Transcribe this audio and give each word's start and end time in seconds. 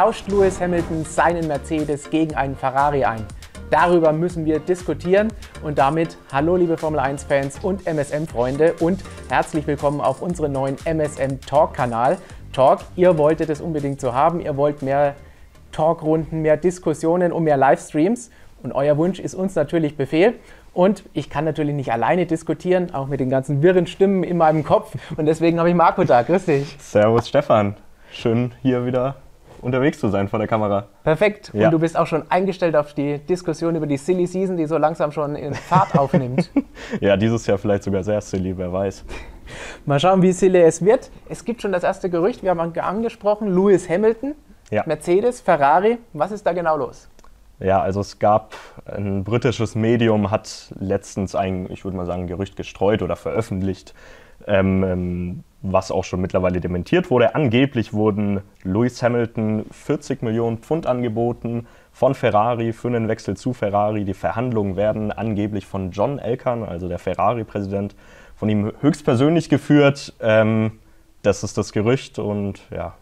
Tauscht 0.00 0.28
Lewis 0.28 0.58
Hamilton 0.58 1.04
seinen 1.04 1.46
Mercedes 1.46 2.08
gegen 2.08 2.34
einen 2.34 2.56
Ferrari 2.56 3.04
ein? 3.04 3.22
Darüber 3.70 4.14
müssen 4.14 4.46
wir 4.46 4.58
diskutieren 4.58 5.28
und 5.62 5.76
damit 5.76 6.16
hallo 6.32 6.56
liebe 6.56 6.78
Formel 6.78 7.00
1 7.00 7.24
Fans 7.24 7.58
und 7.62 7.86
MSM 7.86 8.26
Freunde 8.26 8.72
und 8.80 9.04
herzlich 9.28 9.66
willkommen 9.66 10.00
auf 10.00 10.22
unserem 10.22 10.52
neuen 10.52 10.78
MSM 10.86 11.42
Talk 11.46 11.74
Kanal. 11.74 12.16
Talk, 12.54 12.78
ihr 12.96 13.18
wolltet 13.18 13.50
es 13.50 13.60
unbedingt 13.60 14.00
so 14.00 14.14
haben, 14.14 14.40
ihr 14.40 14.56
wollt 14.56 14.80
mehr 14.80 15.16
Talkrunden, 15.70 16.40
mehr 16.40 16.56
Diskussionen 16.56 17.30
und 17.30 17.44
mehr 17.44 17.58
Livestreams 17.58 18.30
und 18.62 18.72
euer 18.72 18.96
Wunsch 18.96 19.18
ist 19.18 19.34
uns 19.34 19.54
natürlich 19.54 19.98
Befehl. 19.98 20.32
Und 20.72 21.04
ich 21.12 21.28
kann 21.28 21.44
natürlich 21.44 21.74
nicht 21.74 21.92
alleine 21.92 22.24
diskutieren, 22.24 22.94
auch 22.94 23.06
mit 23.06 23.20
den 23.20 23.28
ganzen 23.28 23.62
wirren 23.62 23.86
Stimmen 23.86 24.24
in 24.24 24.38
meinem 24.38 24.64
Kopf. 24.64 24.94
Und 25.18 25.26
deswegen 25.26 25.58
habe 25.58 25.68
ich 25.68 25.74
Marco 25.74 26.04
da. 26.04 26.22
Grüß 26.22 26.46
dich. 26.46 26.74
Servus 26.78 27.28
Stefan. 27.28 27.76
Schön 28.10 28.54
hier 28.62 28.86
wieder 28.86 29.16
unterwegs 29.60 29.98
zu 29.98 30.08
sein 30.08 30.28
vor 30.28 30.38
der 30.38 30.48
Kamera. 30.48 30.86
Perfekt. 31.04 31.50
Ja. 31.52 31.66
Und 31.66 31.72
du 31.72 31.78
bist 31.78 31.96
auch 31.96 32.06
schon 32.06 32.24
eingestellt 32.30 32.76
auf 32.76 32.94
die 32.94 33.18
Diskussion 33.18 33.76
über 33.76 33.86
die 33.86 33.96
Silly 33.96 34.26
Season, 34.26 34.56
die 34.56 34.66
so 34.66 34.78
langsam 34.78 35.12
schon 35.12 35.36
in 35.36 35.54
Fahrt 35.54 35.96
aufnimmt. 35.96 36.50
ja, 37.00 37.16
dieses 37.16 37.46
Jahr 37.46 37.58
vielleicht 37.58 37.84
sogar 37.84 38.02
sehr 38.02 38.20
silly, 38.20 38.56
wer 38.56 38.72
weiß. 38.72 39.04
Mal 39.84 39.98
schauen, 39.98 40.22
wie 40.22 40.32
silly 40.32 40.60
es 40.60 40.84
wird. 40.84 41.10
Es 41.28 41.44
gibt 41.44 41.62
schon 41.62 41.72
das 41.72 41.82
erste 41.82 42.08
Gerücht, 42.08 42.42
wir 42.42 42.50
haben 42.50 42.60
angesprochen, 42.60 43.48
Lewis 43.48 43.88
Hamilton, 43.88 44.34
ja. 44.70 44.84
Mercedes, 44.86 45.40
Ferrari. 45.40 45.98
Was 46.12 46.30
ist 46.30 46.46
da 46.46 46.52
genau 46.52 46.76
los? 46.76 47.08
Ja, 47.58 47.82
also 47.82 48.00
es 48.00 48.18
gab 48.18 48.54
ein 48.86 49.22
britisches 49.22 49.74
Medium, 49.74 50.30
hat 50.30 50.72
letztens 50.78 51.34
ein, 51.34 51.70
ich 51.70 51.84
würde 51.84 51.96
mal 51.96 52.06
sagen, 52.06 52.26
Gerücht 52.26 52.56
gestreut 52.56 53.02
oder 53.02 53.16
veröffentlicht, 53.16 53.94
ähm, 54.46 54.82
ähm, 54.82 55.44
was 55.62 55.90
auch 55.90 56.04
schon 56.04 56.20
mittlerweile 56.20 56.60
dementiert 56.60 57.10
wurde. 57.10 57.34
Angeblich 57.34 57.92
wurden 57.92 58.40
Lewis 58.62 59.02
Hamilton 59.02 59.66
40 59.70 60.22
Millionen 60.22 60.58
Pfund 60.58 60.86
angeboten 60.86 61.66
von 61.92 62.14
Ferrari 62.14 62.72
für 62.72 62.88
einen 62.88 63.08
Wechsel 63.08 63.36
zu 63.36 63.52
Ferrari. 63.52 64.04
Die 64.04 64.14
Verhandlungen 64.14 64.76
werden 64.76 65.12
angeblich 65.12 65.66
von 65.66 65.90
John 65.90 66.18
Elkann, 66.18 66.62
also 66.62 66.88
der 66.88 66.98
Ferrari-Präsident, 66.98 67.94
von 68.36 68.48
ihm 68.48 68.72
höchstpersönlich 68.80 69.48
geführt. 69.50 70.14
Ähm, 70.20 70.78
das 71.22 71.44
ist 71.44 71.58
das 71.58 71.72
Gerücht 71.72 72.18
und 72.18 72.60
ja, 72.70 72.94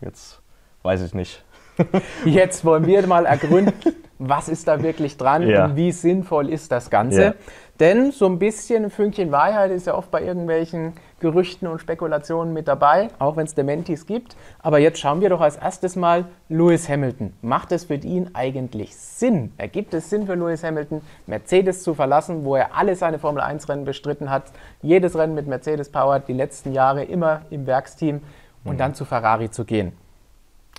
jetzt 0.00 0.40
weiß 0.82 1.02
ich 1.02 1.14
nicht. 1.14 1.44
Jetzt 2.26 2.64
wollen 2.64 2.86
wir 2.86 3.06
mal 3.06 3.24
ergründen, 3.24 3.72
was 4.18 4.50
ist 4.50 4.68
da 4.68 4.82
wirklich 4.82 5.16
dran 5.16 5.48
ja. 5.48 5.64
und 5.64 5.76
wie 5.76 5.92
sinnvoll 5.92 6.50
ist 6.50 6.70
das 6.72 6.90
Ganze. 6.90 7.22
Ja. 7.22 7.34
Denn 7.78 8.12
so 8.12 8.26
ein 8.26 8.38
bisschen 8.38 8.84
ein 8.84 8.90
Fünkchen 8.90 9.32
Wahrheit 9.32 9.70
ist 9.70 9.86
ja 9.86 9.94
oft 9.94 10.10
bei 10.10 10.22
irgendwelchen 10.22 10.92
Gerüchten 11.20 11.68
und 11.68 11.80
Spekulationen 11.80 12.52
mit 12.52 12.66
dabei, 12.66 13.08
auch 13.18 13.36
wenn 13.36 13.46
es 13.46 13.54
Dementis 13.54 14.06
gibt. 14.06 14.36
Aber 14.58 14.78
jetzt 14.78 14.98
schauen 14.98 15.20
wir 15.20 15.28
doch 15.28 15.40
als 15.40 15.56
erstes 15.56 15.96
mal 15.96 16.24
Lewis 16.48 16.88
Hamilton. 16.88 17.32
Macht 17.42 17.72
es 17.72 17.84
für 17.84 17.94
ihn 17.94 18.30
eigentlich 18.34 18.96
Sinn? 18.96 19.52
Ergibt 19.58 19.94
es 19.94 20.10
Sinn 20.10 20.26
für 20.26 20.34
Lewis 20.34 20.64
Hamilton, 20.64 21.02
Mercedes 21.26 21.82
zu 21.82 21.94
verlassen, 21.94 22.44
wo 22.44 22.56
er 22.56 22.74
alle 22.74 22.96
seine 22.96 23.18
Formel 23.18 23.42
1-Rennen 23.42 23.84
bestritten 23.84 24.30
hat, 24.30 24.44
jedes 24.82 25.16
Rennen 25.16 25.34
mit 25.34 25.46
Mercedes 25.46 25.90
Power, 25.90 26.18
die 26.18 26.32
letzten 26.32 26.72
Jahre 26.72 27.04
immer 27.04 27.42
im 27.50 27.66
Werksteam 27.66 28.20
und 28.64 28.74
mhm. 28.74 28.78
dann 28.78 28.94
zu 28.94 29.04
Ferrari 29.04 29.50
zu 29.50 29.64
gehen? 29.64 29.92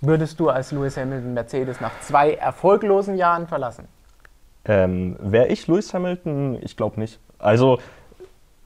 Würdest 0.01 0.39
du 0.39 0.49
als 0.49 0.71
Lewis 0.71 0.97
Hamilton 0.97 1.33
Mercedes 1.35 1.79
nach 1.79 1.99
zwei 2.01 2.33
erfolglosen 2.33 3.17
Jahren 3.17 3.47
verlassen? 3.47 3.87
Ähm, 4.65 5.15
Wäre 5.19 5.47
ich 5.47 5.67
Lewis 5.67 5.93
Hamilton? 5.93 6.57
Ich 6.61 6.75
glaube 6.75 6.99
nicht. 6.99 7.19
Also 7.37 7.79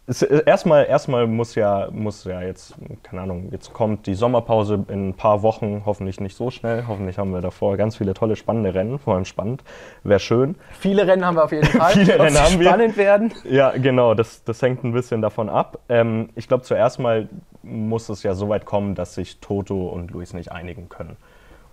erstmal, 0.08 0.86
erstmal 0.86 1.26
muss 1.26 1.56
ja, 1.56 1.90
muss 1.92 2.26
ja 2.26 2.42
jetzt, 2.42 2.76
keine 3.02 3.24
Ahnung, 3.24 3.50
jetzt 3.52 3.74
kommt 3.74 4.06
die 4.06 4.14
Sommerpause 4.14 4.86
in 4.88 5.10
ein 5.10 5.14
paar 5.16 5.42
Wochen, 5.42 5.82
hoffentlich 5.86 6.20
nicht 6.20 6.36
so 6.36 6.52
schnell. 6.52 6.86
Hoffentlich 6.88 7.18
haben 7.18 7.32
wir 7.32 7.42
davor 7.42 7.76
ganz 7.78 7.98
viele 7.98 8.14
tolle, 8.14 8.36
spannende 8.36 8.74
Rennen, 8.74 9.00
vor 9.00 9.16
allem 9.16 9.26
spannend. 9.26 9.64
Wäre 10.04 10.20
schön. 10.20 10.56
Viele 10.80 11.08
Rennen 11.08 11.26
haben 11.26 11.36
wir 11.36 11.44
auf 11.44 11.52
jeden 11.52 11.66
Fall. 11.66 11.94
viele 11.94 12.20
Rennen 12.20 12.38
haben 12.38 12.60
wir. 12.60 12.68
spannend 12.68 12.98
werden. 12.98 13.34
Ja, 13.44 13.72
genau, 13.72 14.14
das, 14.14 14.44
das 14.44 14.62
hängt 14.62 14.84
ein 14.84 14.94
bisschen 14.94 15.22
davon 15.22 15.50
ab. 15.50 15.80
Ähm, 15.90 16.30
ich 16.36 16.48
glaube, 16.48 16.64
zuerst 16.64 17.00
mal 17.00 17.28
muss 17.64 18.10
es 18.10 18.22
ja 18.22 18.36
so 18.36 18.48
weit 18.50 18.66
kommen, 18.66 18.94
dass 18.94 19.16
sich 19.16 19.40
Toto 19.40 19.88
und 19.88 20.12
Luis 20.12 20.34
nicht 20.34 20.52
einigen 20.52 20.88
können. 20.88 21.18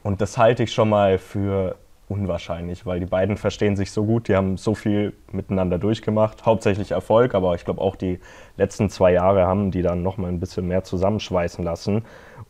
Und 0.03 0.21
das 0.21 0.39
halte 0.39 0.63
ich 0.63 0.73
schon 0.73 0.89
mal 0.89 1.19
für 1.19 1.77
unwahrscheinlich, 2.13 2.85
weil 2.87 3.01
die 3.01 3.07
beiden 3.07 3.37
verstehen 3.37 3.75
sich 3.77 3.91
so 3.91 4.05
gut, 4.05 4.29
die 4.29 4.37
haben 4.37 4.57
so 4.57 4.75
viel 4.75 5.15
miteinander 5.33 5.79
durchgemacht, 5.79 6.45
hauptsächlich 6.47 6.91
Erfolg, 6.91 7.35
aber 7.35 7.55
ich 7.55 7.65
glaube 7.65 7.81
auch 7.81 7.97
die 7.97 8.21
letzten 8.57 8.91
zwei 8.91 9.13
Jahre 9.13 9.47
haben 9.47 9.71
die 9.71 9.83
dann 9.83 10.03
noch 10.03 10.19
mal 10.19 10.29
ein 10.29 10.41
bisschen 10.41 10.69
mehr 10.69 10.85
zusammenschweißen 10.85 11.65
lassen. 11.65 12.05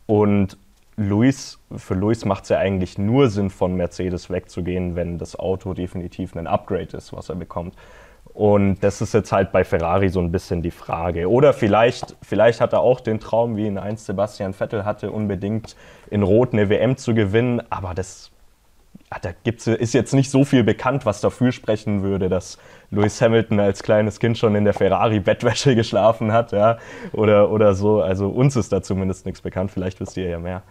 Und 0.05 0.57
Luis, 0.95 1.59
für 1.75 1.95
Luis 1.95 2.25
macht 2.25 2.43
es 2.43 2.49
ja 2.49 2.59
eigentlich 2.59 2.97
nur 2.97 3.29
Sinn, 3.29 3.49
von 3.49 3.75
Mercedes 3.75 4.29
wegzugehen, 4.29 4.95
wenn 4.95 5.17
das 5.17 5.39
Auto 5.39 5.73
definitiv 5.73 6.35
ein 6.35 6.45
Upgrade 6.45 6.95
ist, 6.95 7.13
was 7.13 7.29
er 7.29 7.35
bekommt. 7.35 7.75
Und 8.33 8.83
das 8.83 9.01
ist 9.01 9.13
jetzt 9.13 9.31
halt 9.31 9.51
bei 9.51 9.63
Ferrari 9.63 10.09
so 10.09 10.19
ein 10.19 10.31
bisschen 10.31 10.61
die 10.61 10.71
Frage. 10.71 11.29
Oder 11.29 11.53
vielleicht, 11.53 12.15
vielleicht 12.21 12.61
hat 12.61 12.73
er 12.73 12.81
auch 12.81 12.99
den 12.99 13.19
Traum, 13.19 13.55
wie 13.57 13.67
ihn 13.67 13.77
einst 13.77 14.05
Sebastian 14.05 14.53
Vettel 14.53 14.85
hatte, 14.85 15.11
unbedingt 15.11 15.75
in 16.09 16.23
Rot 16.23 16.53
eine 16.53 16.69
WM 16.69 16.97
zu 16.97 17.13
gewinnen. 17.13 17.61
Aber 17.69 17.93
das, 17.93 18.31
da 19.21 19.31
gibt's, 19.43 19.67
ist 19.67 19.93
jetzt 19.93 20.13
nicht 20.13 20.29
so 20.29 20.43
viel 20.43 20.63
bekannt, 20.63 21.05
was 21.05 21.21
dafür 21.21 21.51
sprechen 21.51 22.03
würde, 22.03 22.29
dass 22.29 22.57
Lewis 22.89 23.21
Hamilton 23.21 23.59
als 23.59 23.83
kleines 23.83 24.19
Kind 24.19 24.37
schon 24.37 24.55
in 24.55 24.63
der 24.63 24.73
Ferrari-Bettwäsche 24.73 25.75
geschlafen 25.75 26.31
hat. 26.31 26.51
Ja? 26.51 26.77
Oder, 27.11 27.51
oder 27.51 27.73
so. 27.75 28.01
Also 28.01 28.29
uns 28.29 28.55
ist 28.55 28.71
da 28.71 28.81
zumindest 28.81 29.25
nichts 29.25 29.41
bekannt. 29.41 29.71
Vielleicht 29.71 29.99
wisst 29.99 30.17
ihr 30.17 30.27
ja 30.27 30.39
mehr. 30.39 30.63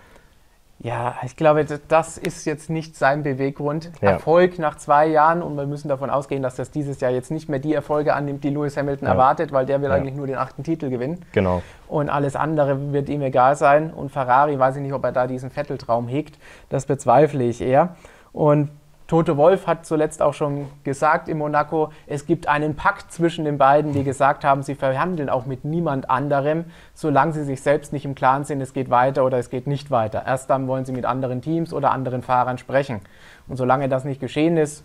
Ja, 0.83 1.15
ich 1.23 1.37
glaube, 1.37 1.65
das 1.65 2.19
ist 2.19 2.45
jetzt 2.45 2.69
nicht 2.69 2.97
sein 2.97 3.23
Beweggrund. 3.23 3.93
Ja. 4.01 4.11
Erfolg 4.11 4.59
nach 4.59 4.77
zwei 4.77 5.07
Jahren 5.07 5.41
und 5.41 5.57
wir 5.57 5.67
müssen 5.67 5.89
davon 5.89 6.11
ausgehen, 6.11 6.43
dass 6.43 6.57
das 6.57 6.73
dieses 6.73 7.01
Jahr 7.01 7.13
jetzt 7.13 7.31
nicht 7.31 7.49
mehr 7.49 7.61
die 7.61 7.73
Erfolge 7.73 8.15
annimmt, 8.15 8.43
die 8.43 8.51
Lewis 8.51 8.77
Hamilton 8.77 9.07
ja. 9.07 9.13
erwartet, 9.13 9.53
weil 9.53 9.65
der 9.65 9.81
will 9.81 9.91
ja. 9.91 9.95
eigentlich 9.95 10.17
nur 10.17 10.27
den 10.27 10.37
achten 10.37 10.65
Titel 10.65 10.91
gewinnen. 10.91 11.25
Genau. 11.31 11.63
Und 11.87 12.09
alles 12.09 12.35
andere 12.35 12.93
wird 12.93 13.09
ihm 13.09 13.23
egal 13.23 13.55
sein. 13.55 13.93
Und 13.93 14.11
Ferrari, 14.11 14.59
weiß 14.59 14.75
ich 14.77 14.83
nicht, 14.83 14.93
ob 14.93 15.05
er 15.05 15.13
da 15.13 15.29
diesen 15.29 15.51
Vetteltraum 15.51 16.09
hegt, 16.09 16.37
das 16.69 16.87
bezweifle 16.87 17.45
ich 17.45 17.61
eher. 17.61 17.95
Und 18.33 18.71
Tote 19.13 19.37
Wolf 19.37 19.67
hat 19.67 19.85
zuletzt 19.85 20.23
auch 20.23 20.33
schon 20.33 20.71
gesagt 20.85 21.29
in 21.29 21.37
Monaco, 21.37 21.93
es 22.07 22.25
gibt 22.25 22.49
einen 22.49 22.77
Pakt 22.77 23.13
zwischen 23.13 23.45
den 23.45 23.59
beiden, 23.59 23.93
die 23.93 24.05
gesagt 24.05 24.43
haben, 24.43 24.63
sie 24.63 24.75
verhandeln 24.75 25.29
auch 25.29 25.45
mit 25.45 25.67
niemand 25.67 26.09
anderem, 26.09 26.65
solange 26.95 27.35
sie 27.35 27.45
sich 27.45 27.61
selbst 27.61 27.93
nicht 27.93 28.07
im 28.07 28.15
Klaren 28.15 28.45
sind, 28.45 28.63
es 28.63 28.73
geht 28.73 28.89
weiter 28.89 29.27
oder 29.27 29.37
es 29.37 29.51
geht 29.51 29.67
nicht 29.67 29.91
weiter. 29.91 30.23
Erst 30.27 30.49
dann 30.49 30.67
wollen 30.67 30.87
sie 30.87 30.93
mit 30.93 31.05
anderen 31.05 31.43
Teams 31.43 31.75
oder 31.75 31.91
anderen 31.91 32.23
Fahrern 32.23 32.57
sprechen. 32.57 33.03
Und 33.49 33.59
solange 33.59 33.87
das 33.91 34.05
nicht 34.05 34.19
geschehen 34.19 34.57
ist, 34.57 34.83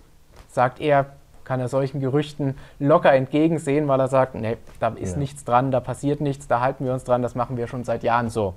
sagt 0.49 0.81
er, 0.81 1.05
kann 1.45 1.61
er 1.61 1.69
solchen 1.69 2.01
Gerüchten 2.01 2.57
locker 2.79 3.13
entgegensehen, 3.13 3.87
weil 3.87 4.01
er 4.01 4.09
sagt, 4.09 4.35
nee, 4.35 4.57
da 4.81 4.89
ist 4.89 5.13
ja. 5.13 5.19
nichts 5.19 5.45
dran, 5.45 5.71
da 5.71 5.79
passiert 5.79 6.19
nichts, 6.19 6.49
da 6.49 6.59
halten 6.59 6.83
wir 6.83 6.91
uns 6.91 7.05
dran, 7.05 7.21
das 7.21 7.35
machen 7.35 7.55
wir 7.55 7.67
schon 7.67 7.85
seit 7.85 8.03
Jahren 8.03 8.29
so. 8.29 8.55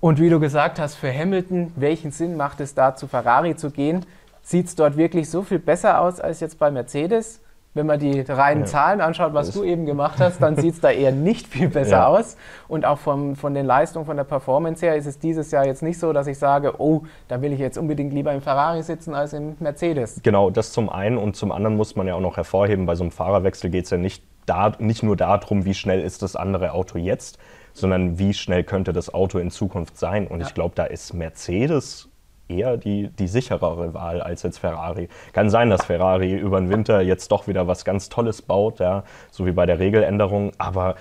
Und 0.00 0.18
wie 0.18 0.30
du 0.30 0.40
gesagt 0.40 0.78
hast, 0.78 0.94
für 0.94 1.12
Hamilton, 1.12 1.72
welchen 1.76 2.10
Sinn 2.10 2.38
macht 2.38 2.60
es 2.60 2.74
da, 2.74 2.94
zu 2.94 3.06
Ferrari 3.06 3.54
zu 3.54 3.70
gehen? 3.70 4.06
Sieht 4.42 4.66
es 4.66 4.74
dort 4.74 4.96
wirklich 4.96 5.30
so 5.30 5.42
viel 5.42 5.58
besser 5.58 6.00
aus 6.00 6.20
als 6.20 6.40
jetzt 6.40 6.58
bei 6.58 6.70
Mercedes. 6.70 7.40
Wenn 7.72 7.86
man 7.86 8.00
die 8.00 8.20
reinen 8.22 8.62
ja. 8.62 8.66
Zahlen 8.66 9.00
anschaut, 9.00 9.32
was 9.32 9.52
du 9.52 9.62
eben 9.62 9.86
gemacht 9.86 10.18
hast, 10.18 10.42
dann 10.42 10.56
sieht 10.56 10.74
es 10.74 10.80
da 10.80 10.90
eher 10.90 11.12
nicht 11.12 11.46
viel 11.46 11.68
besser 11.68 11.98
ja. 11.98 12.06
aus. 12.08 12.36
Und 12.66 12.84
auch 12.84 12.98
vom, 12.98 13.36
von 13.36 13.54
den 13.54 13.64
Leistungen, 13.64 14.06
von 14.06 14.16
der 14.16 14.24
Performance 14.24 14.84
her 14.84 14.96
ist 14.96 15.06
es 15.06 15.20
dieses 15.20 15.52
Jahr 15.52 15.64
jetzt 15.64 15.80
nicht 15.80 16.00
so, 16.00 16.12
dass 16.12 16.26
ich 16.26 16.36
sage, 16.36 16.80
oh, 16.80 17.02
da 17.28 17.42
will 17.42 17.52
ich 17.52 17.60
jetzt 17.60 17.78
unbedingt 17.78 18.12
lieber 18.12 18.32
im 18.32 18.40
Ferrari 18.40 18.82
sitzen 18.82 19.14
als 19.14 19.34
im 19.34 19.54
Mercedes. 19.60 20.20
Genau, 20.24 20.50
das 20.50 20.72
zum 20.72 20.88
einen. 20.88 21.16
Und 21.16 21.36
zum 21.36 21.52
anderen 21.52 21.76
muss 21.76 21.94
man 21.94 22.08
ja 22.08 22.14
auch 22.14 22.20
noch 22.20 22.36
hervorheben, 22.36 22.86
bei 22.86 22.96
so 22.96 23.04
einem 23.04 23.12
Fahrerwechsel 23.12 23.70
geht 23.70 23.84
es 23.84 23.90
ja 23.90 23.98
nicht, 23.98 24.24
da, 24.46 24.72
nicht 24.80 25.04
nur 25.04 25.16
darum, 25.16 25.64
wie 25.64 25.74
schnell 25.74 26.00
ist 26.00 26.22
das 26.22 26.34
andere 26.34 26.72
Auto 26.72 26.98
jetzt, 26.98 27.38
sondern 27.72 28.18
wie 28.18 28.34
schnell 28.34 28.64
könnte 28.64 28.92
das 28.92 29.14
Auto 29.14 29.38
in 29.38 29.52
Zukunft 29.52 29.96
sein. 29.96 30.26
Und 30.26 30.40
ja. 30.40 30.46
ich 30.48 30.54
glaube, 30.54 30.74
da 30.74 30.84
ist 30.86 31.14
Mercedes 31.14 32.09
eher 32.50 32.76
die, 32.76 33.08
die 33.08 33.28
sicherere 33.28 33.94
Wahl 33.94 34.20
als 34.20 34.42
jetzt 34.42 34.58
Ferrari. 34.58 35.08
Kann 35.32 35.48
sein, 35.50 35.70
dass 35.70 35.84
Ferrari 35.84 36.34
über 36.34 36.60
den 36.60 36.70
Winter 36.70 37.00
jetzt 37.00 37.30
doch 37.32 37.46
wieder 37.46 37.66
was 37.66 37.84
ganz 37.84 38.08
Tolles 38.08 38.42
baut, 38.42 38.80
ja, 38.80 39.04
so 39.30 39.46
wie 39.46 39.52
bei 39.52 39.66
der 39.66 39.78
Regeländerung, 39.78 40.52
aber 40.58 40.96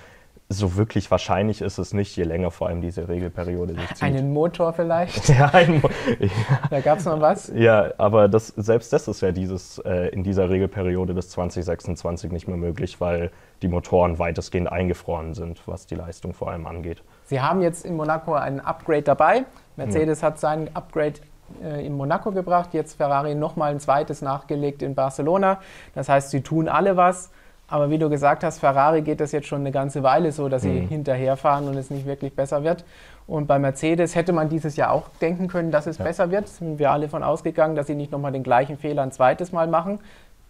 so 0.51 0.75
wirklich 0.75 1.11
wahrscheinlich 1.11 1.61
ist 1.61 1.77
es 1.77 1.93
nicht, 1.93 2.17
je 2.17 2.23
länger 2.23 2.49
vor 2.49 2.67
allem 2.67 2.81
diese 2.81 3.07
Regelperiode 3.07 3.75
sich 3.75 3.87
zieht. 3.89 4.01
Einen 4.01 4.33
Motor 4.33 4.73
vielleicht? 4.73 5.29
ja, 5.39 5.45
ein 5.53 5.79
Mo 5.79 5.89
ja. 6.19 6.29
Da 6.71 6.81
gab 6.81 6.97
es 6.97 7.05
noch 7.05 7.21
was? 7.21 7.51
Ja, 7.55 7.91
aber 7.99 8.27
das, 8.27 8.47
selbst 8.47 8.91
das 8.91 9.07
ist 9.07 9.21
ja 9.21 9.31
dieses, 9.31 9.77
äh, 9.79 10.07
in 10.07 10.23
dieser 10.23 10.49
Regelperiode 10.49 11.13
bis 11.13 11.29
2026 11.29 12.31
nicht 12.31 12.47
mehr 12.47 12.57
möglich, 12.57 12.99
weil 12.99 13.29
die 13.61 13.67
Motoren 13.67 14.17
weitestgehend 14.17 14.71
eingefroren 14.71 15.35
sind, 15.35 15.61
was 15.67 15.85
die 15.85 15.95
Leistung 15.95 16.33
vor 16.33 16.49
allem 16.49 16.65
angeht. 16.65 17.03
Sie 17.25 17.39
haben 17.39 17.61
jetzt 17.61 17.85
in 17.85 17.95
Monaco 17.95 18.33
ein 18.33 18.59
Upgrade 18.59 19.03
dabei. 19.03 19.45
Mercedes 19.75 20.21
ja. 20.21 20.27
hat 20.27 20.39
sein 20.39 20.75
Upgrade 20.75 21.19
äh, 21.63 21.85
in 21.85 21.95
Monaco 21.95 22.31
gebracht, 22.31 22.69
jetzt 22.73 22.95
Ferrari 22.97 23.35
nochmal 23.35 23.71
ein 23.71 23.79
zweites 23.79 24.21
nachgelegt 24.21 24.81
in 24.81 24.95
Barcelona. 24.95 25.59
Das 25.95 26.09
heißt, 26.09 26.29
sie 26.31 26.41
tun 26.41 26.67
alle 26.67 26.97
was. 26.97 27.31
Aber 27.71 27.91
wie 27.91 27.99
du 27.99 28.09
gesagt 28.09 28.43
hast, 28.43 28.57
Ferrari 28.59 29.03
geht 29.03 29.19
das 29.21 29.31
jetzt 29.31 29.45
schon 29.47 29.59
eine 29.59 29.71
ganze 29.71 30.01
Weile 30.01 30.31
so, 30.31 30.49
dass 30.49 30.63
sie 30.63 30.69
Mhm. 30.69 30.87
hinterherfahren 30.87 31.67
und 31.67 31.77
es 31.77 31.91
nicht 31.91 32.07
wirklich 32.07 32.35
besser 32.35 32.63
wird. 32.63 32.83
Und 33.27 33.45
bei 33.45 33.59
Mercedes 33.59 34.15
hätte 34.15 34.33
man 34.33 34.49
dieses 34.49 34.75
Jahr 34.75 34.91
auch 34.91 35.03
denken 35.21 35.47
können, 35.47 35.69
dass 35.69 35.85
es 35.85 35.99
Ja. 35.99 36.05
besser 36.05 36.31
wird. 36.31 36.47
Sind 36.47 36.79
wir 36.79 36.89
alle 36.89 37.09
von 37.09 37.21
ausgegangen, 37.21 37.75
dass 37.75 37.85
sie 37.85 37.93
nicht 37.93 38.11
nochmal 38.11 38.31
den 38.31 38.41
gleichen 38.41 38.77
Fehler 38.79 39.03
ein 39.03 39.11
zweites 39.11 39.51
Mal 39.51 39.67
machen. 39.67 39.99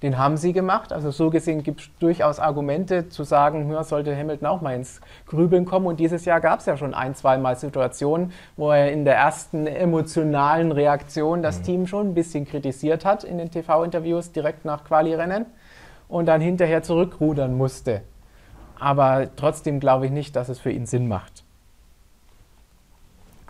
Den 0.01 0.17
haben 0.17 0.37
sie 0.37 0.53
gemacht. 0.53 0.93
Also 0.93 1.11
so 1.11 1.29
gesehen 1.29 1.61
gibt 1.61 1.81
es 1.81 1.89
durchaus 1.99 2.39
Argumente 2.39 3.09
zu 3.09 3.23
sagen, 3.23 3.69
ja, 3.71 3.83
sollte 3.83 4.15
Hamilton 4.15 4.47
auch 4.47 4.61
mal 4.61 4.75
ins 4.75 5.01
Grübeln 5.27 5.65
kommen. 5.65 5.87
Und 5.87 5.99
dieses 5.99 6.23
Jahr 6.23 6.39
gab 6.39 6.59
es 6.59 6.65
ja 6.67 6.77
schon 6.77 6.93
ein, 6.93 7.15
zweimal 7.15 7.57
Situationen, 7.57 8.31
wo 8.55 8.71
er 8.71 8.91
in 8.91 9.03
der 9.03 9.15
ersten 9.15 9.67
emotionalen 9.67 10.71
Reaktion 10.71 11.41
das 11.41 11.61
Team 11.61 11.85
schon 11.85 12.09
ein 12.09 12.13
bisschen 12.13 12.45
kritisiert 12.45 13.03
hat 13.03 13.25
in 13.25 13.37
den 13.37 13.51
TV-Interviews 13.51 14.31
direkt 14.31 14.63
nach 14.63 14.85
Quali-Rennen 14.85 15.45
und 16.07 16.27
dann 16.27 16.39
hinterher 16.39 16.81
zurückrudern 16.81 17.57
musste. 17.57 18.01
Aber 18.79 19.27
trotzdem 19.35 19.81
glaube 19.81 20.05
ich 20.05 20.11
nicht, 20.11 20.35
dass 20.37 20.47
es 20.47 20.59
für 20.59 20.71
ihn 20.71 20.85
Sinn 20.85 21.09
macht. 21.09 21.38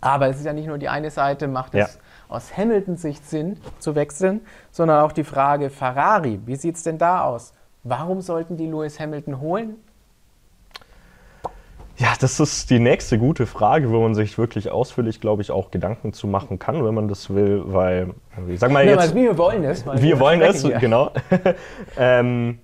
Aber 0.02 0.28
es 0.28 0.38
ist 0.38 0.46
ja 0.46 0.54
nicht 0.54 0.68
nur 0.68 0.78
die 0.78 0.90
eine 0.90 1.10
Seite, 1.12 1.48
macht 1.48 1.74
Ja. 1.74 1.86
es 1.86 2.00
aus 2.28 2.56
Hamiltons 2.56 3.02
Sicht 3.02 3.28
Sinn 3.28 3.58
zu 3.80 3.96
wechseln, 3.96 4.42
sondern 4.72 5.04
auch 5.04 5.12
die 5.12 5.24
Frage 5.24 5.70
Ferrari, 5.70 6.40
wie 6.46 6.56
sieht 6.56 6.76
es 6.76 6.84
denn 6.84 6.98
da 6.98 7.24
aus? 7.24 7.54
Warum 7.84 8.22
sollten 8.22 8.56
die 8.58 8.68
Lewis 8.68 9.00
Hamilton 9.00 9.40
holen? 9.42 9.76
Ja, 11.98 12.14
das 12.18 12.40
ist 12.40 12.70
die 12.70 12.80
nächste 12.80 13.18
gute 13.18 13.46
Frage, 13.46 13.90
wo 13.92 14.00
man 14.02 14.16
sich 14.16 14.38
wirklich 14.38 14.72
ausführlich, 14.72 15.20
glaube 15.20 15.42
ich, 15.42 15.52
auch 15.52 15.70
Gedanken 15.70 16.14
zu 16.14 16.28
machen 16.28 16.58
kann, 16.58 16.86
wenn 16.86 16.94
man 16.94 17.10
das 17.10 17.30
will, 17.34 17.62
weil, 17.66 18.14
ich 18.48 18.58
sag 18.60 18.72
mal 18.72 18.86
Ja, 18.86 18.92
jetzt, 18.92 19.00
also 19.02 19.16
wir 19.16 19.38
wollen 19.38 19.66
es. 19.66 19.86
weil 19.86 20.02
wir 20.02 20.18
wollen 20.20 20.42
es, 20.42 20.64
ja. 20.64 20.80
genau. 20.80 21.12
ähm, 21.98 22.60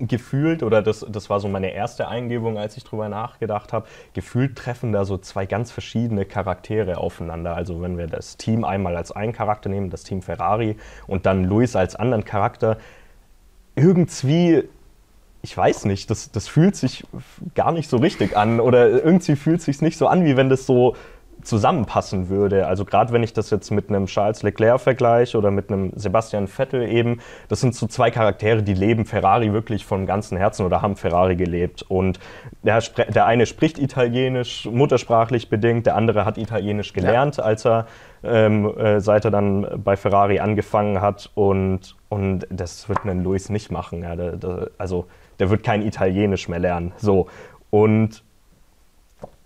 gefühlt, 0.00 0.62
oder 0.62 0.82
das, 0.82 1.04
das 1.08 1.30
war 1.30 1.40
so 1.40 1.48
meine 1.48 1.72
erste 1.72 2.08
Eingebung, 2.08 2.58
als 2.58 2.76
ich 2.76 2.84
drüber 2.84 3.08
nachgedacht 3.08 3.72
habe, 3.72 3.86
gefühlt 4.14 4.56
treffen 4.56 4.92
da 4.92 5.04
so 5.04 5.18
zwei 5.18 5.46
ganz 5.46 5.70
verschiedene 5.70 6.24
Charaktere 6.24 6.98
aufeinander. 6.98 7.54
Also 7.54 7.82
wenn 7.82 7.98
wir 7.98 8.06
das 8.06 8.36
Team 8.36 8.64
einmal 8.64 8.96
als 8.96 9.12
einen 9.12 9.32
Charakter 9.32 9.68
nehmen, 9.68 9.90
das 9.90 10.04
Team 10.04 10.22
Ferrari, 10.22 10.76
und 11.06 11.26
dann 11.26 11.44
Luis 11.44 11.76
als 11.76 11.96
anderen 11.96 12.24
Charakter, 12.24 12.78
irgendwie, 13.76 14.64
ich 15.42 15.56
weiß 15.56 15.84
nicht, 15.84 16.10
das, 16.10 16.30
das 16.32 16.48
fühlt 16.48 16.76
sich 16.76 17.04
gar 17.54 17.72
nicht 17.72 17.88
so 17.88 17.96
richtig 17.98 18.36
an 18.36 18.60
oder 18.60 18.88
irgendwie 18.88 19.36
fühlt 19.36 19.62
sich 19.62 19.80
nicht 19.82 19.96
so 19.96 20.06
an, 20.06 20.24
wie 20.24 20.36
wenn 20.36 20.48
das 20.48 20.66
so 20.66 20.96
zusammenpassen 21.42 22.28
würde. 22.28 22.66
Also 22.66 22.84
gerade 22.84 23.12
wenn 23.12 23.22
ich 23.22 23.32
das 23.32 23.50
jetzt 23.50 23.70
mit 23.70 23.88
einem 23.88 24.06
Charles 24.06 24.42
Leclerc 24.42 24.80
vergleiche 24.80 25.38
oder 25.38 25.50
mit 25.50 25.70
einem 25.70 25.92
Sebastian 25.94 26.46
Vettel 26.46 26.82
eben, 26.82 27.20
das 27.48 27.60
sind 27.60 27.74
so 27.74 27.86
zwei 27.86 28.10
Charaktere, 28.10 28.62
die 28.62 28.74
leben 28.74 29.04
Ferrari 29.04 29.52
wirklich 29.52 29.84
vom 29.84 30.06
ganzen 30.06 30.36
Herzen 30.36 30.66
oder 30.66 30.82
haben 30.82 30.96
Ferrari 30.96 31.36
gelebt. 31.36 31.82
Und 31.88 32.18
der, 32.62 32.80
der 33.08 33.26
eine 33.26 33.46
spricht 33.46 33.78
Italienisch, 33.78 34.68
muttersprachlich 34.70 35.48
bedingt, 35.48 35.86
der 35.86 35.96
andere 35.96 36.24
hat 36.24 36.38
Italienisch 36.38 36.92
gelernt, 36.92 37.40
als 37.40 37.64
er 37.64 37.86
ähm, 38.24 38.76
äh, 38.76 39.00
seit 39.00 39.24
er 39.24 39.30
dann 39.30 39.66
bei 39.82 39.96
Ferrari 39.96 40.40
angefangen 40.40 41.00
hat. 41.00 41.30
Und, 41.34 41.96
und 42.08 42.46
das 42.50 42.88
wird 42.88 43.04
ein 43.04 43.22
Luis 43.22 43.48
nicht 43.48 43.70
machen. 43.70 44.02
Ja, 44.02 44.16
der, 44.16 44.36
der, 44.36 44.70
also 44.78 45.06
der 45.38 45.50
wird 45.50 45.62
kein 45.62 45.82
Italienisch 45.82 46.48
mehr 46.48 46.58
lernen. 46.58 46.92
So. 46.96 47.28
Und 47.70 48.22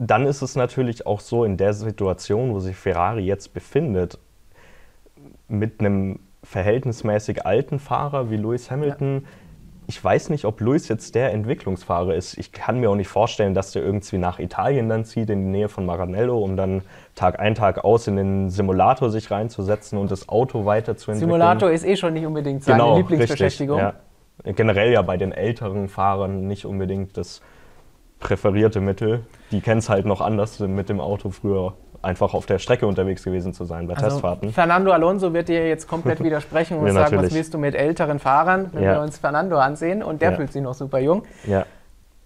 dann 0.07 0.27
ist 0.27 0.43
es 0.43 0.57
natürlich 0.57 1.07
auch 1.07 1.21
so, 1.21 1.45
in 1.45 1.57
der 1.57 1.75
Situation, 1.75 2.53
wo 2.53 2.59
sich 2.59 2.77
Ferrari 2.77 3.23
jetzt 3.23 3.55
befindet, 3.55 4.19
mit 5.49 5.81
einem 5.81 6.19
verhältnismäßig 6.43 7.47
alten 7.47 7.79
Fahrer 7.79 8.31
wie 8.31 8.37
Lewis 8.37 8.71
Hamilton, 8.71 9.27
ich 9.87 10.03
weiß 10.03 10.31
nicht, 10.31 10.45
ob 10.45 10.61
Lewis 10.61 10.89
jetzt 10.89 11.15
der 11.15 11.33
Entwicklungsfahrer 11.33 12.15
ist. 12.15 12.39
Ich 12.39 12.53
kann 12.53 12.81
mir 12.81 12.91
auch 12.91 12.95
nicht 12.95 13.09
vorstellen, 13.09 13.53
dass 13.53 13.73
der 13.73 13.83
irgendwie 13.83 14.19
nach 14.19 14.39
Italien 14.39 14.89
dann 14.89 15.05
zieht, 15.05 15.29
in 15.29 15.45
die 15.45 15.51
Nähe 15.51 15.69
von 15.69 15.85
Maranello, 15.85 16.39
um 16.39 16.57
dann 16.57 16.83
Tag 17.15 17.39
ein, 17.41 17.55
Tag 17.55 17.85
aus 17.85 18.07
in 18.07 18.17
den 18.17 18.51
Simulator 18.51 19.11
sich 19.11 19.31
reinzusetzen 19.31 19.99
und 19.99 20.11
das 20.11 20.29
Auto 20.29 20.65
weiterzuentwickeln. 20.65 21.31
Simulator 21.31 21.71
ist 21.71 21.85
eh 21.85 21.97
schon 21.97 22.15
nicht 22.15 22.27
unbedingt 22.27 22.65
seine 22.65 22.79
Genau, 22.79 22.97
Lieblingsbeschäftigung. 22.97 23.81
Richtig, 23.81 24.01
ja. 24.45 24.53
Generell 24.53 24.93
ja 24.93 25.03
bei 25.03 25.17
den 25.17 25.33
älteren 25.33 25.89
Fahrern 25.89 26.47
nicht 26.47 26.65
unbedingt 26.65 27.17
das 27.17 27.43
präferierte 28.23 28.81
Mittel. 28.81 29.25
Die 29.51 29.61
kennen 29.61 29.79
es 29.79 29.89
halt 29.89 30.07
noch 30.07 30.21
anders, 30.21 30.59
mit 30.61 30.89
dem 30.89 31.01
Auto 31.01 31.31
früher 31.31 31.75
einfach 32.01 32.35
auf 32.35 32.47
der 32.47 32.59
Strecke 32.59 32.87
unterwegs 32.87 33.23
gewesen 33.23 33.53
zu 33.53 33.65
sein 33.65 33.87
bei 33.87 33.95
Also 33.95 34.09
Testfahrten. 34.09 34.53
Fernando 34.53 34.91
Alonso 34.93 35.33
wird 35.35 35.49
dir 35.49 35.69
jetzt 35.69 35.87
komplett 35.87 36.21
widersprechen 36.25 36.79
und 36.79 36.87
Ja, 36.87 36.93
sagen, 36.93 37.05
was 37.05 37.13
natürlich. 37.13 37.35
willst 37.35 37.55
du 37.55 37.59
mit 37.59 37.75
älteren 37.75 38.19
Fahrern, 38.19 38.71
wenn 38.73 38.83
Ja. 38.83 38.95
wir 38.95 39.01
uns 39.03 39.19
Fernando 39.19 39.57
ansehen 39.59 40.03
und 40.03 40.21
der 40.23 40.31
Ja. 40.31 40.37
fühlt 40.37 40.53
sich 40.53 40.63
noch 40.63 40.75
super 40.75 40.99
jung. 40.99 41.23
Ja, 41.47 41.65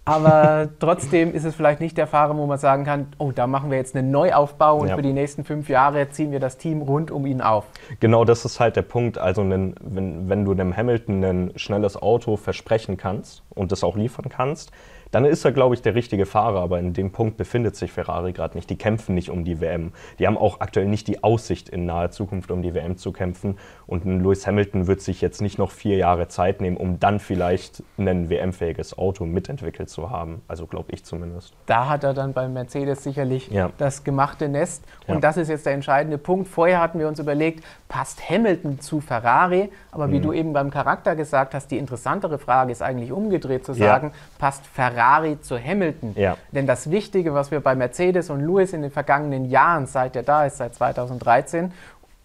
Aber 0.05 0.69
trotzdem 0.79 1.33
ist 1.33 1.43
es 1.43 1.53
vielleicht 1.53 1.79
nicht 1.81 1.97
der 1.97 2.07
Fahrer, 2.07 2.35
wo 2.37 2.45
man 2.47 2.57
sagen 2.57 2.85
kann, 2.85 3.07
oh, 3.19 3.31
da 3.35 3.45
machen 3.45 3.69
wir 3.69 3.77
jetzt 3.77 3.93
einen 3.95 4.09
Neuaufbau 4.09 4.77
und 4.79 4.87
Ja. 4.87 4.95
für 4.95 5.01
die 5.01 5.11
nächsten 5.13 5.43
fünf 5.43 5.67
Jahre 5.69 6.09
ziehen 6.09 6.31
wir 6.31 6.39
das 6.39 6.57
Team 6.57 6.81
rund 6.81 7.11
um 7.11 7.25
ihn 7.25 7.41
auf. 7.41 7.65
genau 7.99 8.23
das 8.25 8.45
ist 8.45 8.59
halt 8.61 8.77
der 8.77 8.83
Punkt. 8.83 9.17
Also 9.17 9.47
wenn, 9.47 9.75
wenn 9.81 10.45
du 10.45 10.53
dem 10.55 10.75
Hamilton 10.75 11.23
ein 11.23 11.51
schnelles 11.57 12.01
Auto 12.01 12.35
versprechen 12.37 12.95
kannst 12.97 13.43
und 13.53 13.71
das 13.73 13.83
auch 13.83 13.95
liefern 13.97 14.29
kannst, 14.29 14.71
dann 15.11 15.25
ist 15.25 15.43
er, 15.45 15.51
glaube 15.51 15.75
ich, 15.75 15.81
der 15.81 15.95
richtige 15.95 16.25
Fahrer. 16.25 16.59
Aber 16.61 16.79
in 16.79 16.93
dem 16.93 17.11
Punkt 17.11 17.37
befindet 17.37 17.75
sich 17.75 17.91
Ferrari 17.91 18.33
gerade 18.33 18.55
nicht. 18.57 18.69
Die 18.69 18.77
kämpfen 18.77 19.15
nicht 19.15 19.29
um 19.29 19.43
die 19.45 19.61
WM. 19.61 19.91
Die 20.19 20.27
haben 20.27 20.37
auch 20.37 20.59
aktuell 20.59 20.87
nicht 20.87 21.07
die 21.07 21.23
Aussicht, 21.23 21.69
in 21.69 21.85
naher 21.85 22.11
Zukunft 22.11 22.51
um 22.51 22.61
die 22.61 22.73
WM 22.73 22.97
zu 22.97 23.11
kämpfen. 23.11 23.57
Und 23.85 24.05
ein 24.05 24.21
Lewis 24.21 24.45
Hamilton 24.47 24.87
wird 24.87 25.01
sich 25.01 25.21
jetzt 25.21 25.41
nicht 25.41 25.57
noch 25.57 25.71
vier 25.71 25.97
Jahre 25.97 26.27
Zeit 26.27 26.61
nehmen, 26.61 26.77
um 26.77 26.99
dann 26.99 27.19
vielleicht 27.19 27.83
ein 27.97 28.29
WM-fähiges 28.29 28.97
Auto 28.97 29.25
mitentwickelt 29.25 29.89
zu 29.89 30.09
haben. 30.09 30.41
Also 30.47 30.65
glaube 30.67 30.91
ich 30.91 31.03
zumindest. 31.05 31.53
Da 31.65 31.87
hat 31.87 32.03
er 32.03 32.13
dann 32.13 32.33
beim 32.33 32.53
Mercedes 32.53 33.03
sicherlich 33.03 33.49
Ja. 33.49 33.71
das 33.77 34.03
gemachte 34.03 34.49
Nest. 34.49 34.83
Und 35.07 35.15
Ja. 35.15 35.19
das 35.21 35.37
ist 35.37 35.47
jetzt 35.49 35.65
der 35.65 35.73
entscheidende 35.73 36.17
Punkt. 36.17 36.47
Vorher 36.47 36.81
hatten 36.81 36.99
wir 36.99 37.07
uns 37.07 37.19
überlegt, 37.19 37.63
passt 37.87 38.29
Hamilton 38.29 38.79
zu 38.79 38.99
Ferrari? 38.99 39.69
Aber 39.91 40.07
Mhm. 40.07 40.11
wie 40.11 40.19
du 40.19 40.33
eben 40.33 40.53
beim 40.53 40.69
Charakter 40.69 41.15
gesagt 41.15 41.53
hast, 41.53 41.71
die 41.71 41.77
interessantere 41.77 42.37
Frage 42.37 42.71
ist 42.71 42.81
eigentlich 42.81 43.11
umgedreht 43.11 43.65
zu 43.65 43.71
Ja. 43.73 43.77
sagen, 43.87 44.11
passt 44.37 44.65
Ferrari 45.01 45.39
zu 45.41 45.59
Hamilton? 45.63 46.13
Ja. 46.15 46.37
Denn 46.51 46.65
das 46.65 46.89
Wichtige, 46.89 47.33
was 47.35 47.51
wir 47.51 47.59
bei 47.59 47.75
Mercedes 47.75 48.31
und 48.31 48.39
Lewis 48.41 48.73
in 48.73 48.81
den 48.81 48.89
vergangenen 48.91 49.45
Jahren, 49.45 49.85
seit 49.85 50.15
er 50.15 50.23
da 50.23 50.45
ist, 50.45 50.57
seit 50.57 50.73
2013, 50.73 51.71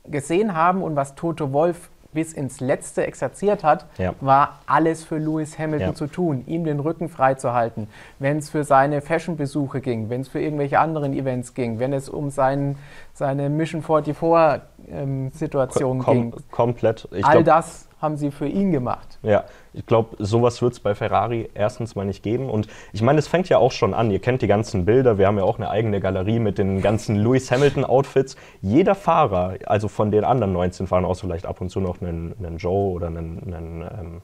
gesehen 0.07 0.55
haben 0.57 0.83
und 0.83 0.97
was 0.97 1.15
Toto 1.15 1.53
Wolf 1.53 1.91
bis 2.15 2.33
ins 2.35 2.61
Letzte 2.61 3.07
exerziert 3.07 3.63
hat, 3.65 3.87
Ja. 3.99 4.13
war 4.21 4.59
alles 4.67 5.03
für 5.05 5.17
Lewis 5.19 5.59
Hamilton 5.59 5.89
Ja. 5.91 5.95
zu 5.95 6.07
tun, 6.07 6.45
ihm 6.47 6.65
den 6.65 6.79
Rücken 6.81 7.09
frei 7.09 7.33
zu 7.35 7.53
halten. 7.55 7.89
Wenn 8.19 8.37
es 8.39 8.49
für 8.51 8.65
seine 8.65 9.01
Fashion-Besuche 9.03 9.81
ging, 9.81 10.09
wenn 10.11 10.21
es 10.23 10.29
für 10.29 10.39
irgendwelche 10.41 10.79
anderen 10.79 11.13
Events 11.15 11.55
ging, 11.55 11.79
wenn 11.79 11.93
es 11.95 12.09
um 12.11 12.29
sein, 12.31 12.77
seine 13.15 13.49
Mission 13.51 13.83
44-Situation 13.83 15.99
Kom 16.01 16.33
ging. 16.33 16.35
komplett. 16.51 17.09
Ich 17.13 17.25
All 17.25 17.43
glaub, 17.43 17.63
das 17.63 17.87
haben 18.03 18.17
sie 18.17 18.31
für 18.31 18.49
ihn 18.49 18.73
gemacht. 18.73 19.19
Ja, 19.23 19.45
ich 19.73 19.87
glaube, 19.87 20.17
sowas 20.19 20.61
wird 20.61 20.73
es 20.73 20.81
bei 20.81 20.95
Ferrari 20.95 21.49
erstens 21.55 21.95
mal 21.95 22.05
nicht 22.05 22.23
geben. 22.23 22.51
Und 22.51 22.67
ich 22.93 23.01
meine, 23.01 23.21
es 23.21 23.29
fängt 23.29 23.49
ja 23.49 23.59
auch 23.59 23.73
schon 23.73 23.95
an. 23.95 24.11
Ihr 24.11 24.19
kennt 24.19 24.43
die 24.43 24.49
ganzen 24.49 24.85
Bilder. 24.85 25.17
Wir 25.17 25.29
haben 25.29 25.39
ja 25.39 25.45
auch 25.45 25.59
eine 25.59 25.71
eigene 25.71 26.01
Galerie 26.01 26.41
mit 26.41 26.59
den 26.59 26.83
ganzen 26.83 27.17
Lewis 27.17 27.51
Hamilton-Outfits. 27.51 28.37
Jeder 28.61 28.95
Fahrer, 28.95 29.55
also 29.67 29.89
von 29.89 30.11
den 30.11 30.25
anderen 30.25 30.53
19 30.53 30.89
Fahrern, 30.89 31.05
außer 31.05 31.27
vielleicht 31.27 31.47
ab 31.47 31.61
und 31.61 31.71
zu 31.71 31.81
noch 31.81 32.03
einen, 32.03 32.35
einen 32.39 32.59
Joe 32.59 32.93
oder 32.93 33.07
einen, 33.07 33.55
einen 33.55 33.83
ähm, 33.83 34.23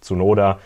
Tsunoda, 0.00 0.58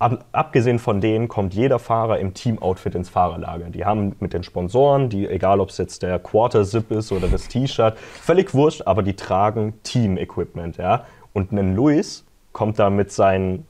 Ab, 0.00 0.26
abgesehen 0.30 0.78
von 0.78 1.00
denen 1.00 1.26
kommt 1.26 1.54
jeder 1.54 1.80
Fahrer 1.80 2.20
im 2.20 2.32
Team-Outfit 2.32 2.94
ins 2.94 3.08
Fahrerlager. 3.08 3.68
Die 3.70 3.84
haben 3.84 4.14
mit 4.20 4.32
den 4.32 4.44
Sponsoren, 4.44 5.08
die, 5.08 5.26
egal 5.26 5.58
ob 5.58 5.70
es 5.70 5.78
jetzt 5.78 6.04
der 6.04 6.20
Quarter-Zip 6.20 6.92
ist 6.92 7.10
oder 7.10 7.26
das 7.26 7.48
T-Shirt, 7.48 7.98
völlig 7.98 8.54
wurscht, 8.54 8.82
aber 8.86 9.02
die 9.02 9.16
tragen 9.16 9.74
Team-Equipment. 9.82 10.76
Ja? 10.76 11.04
Und 11.38 11.52
ein 11.52 11.76
Luis 11.76 12.24
kommt 12.52 12.80
da 12.80 12.90
mit 12.90 13.12
seinen 13.12 13.64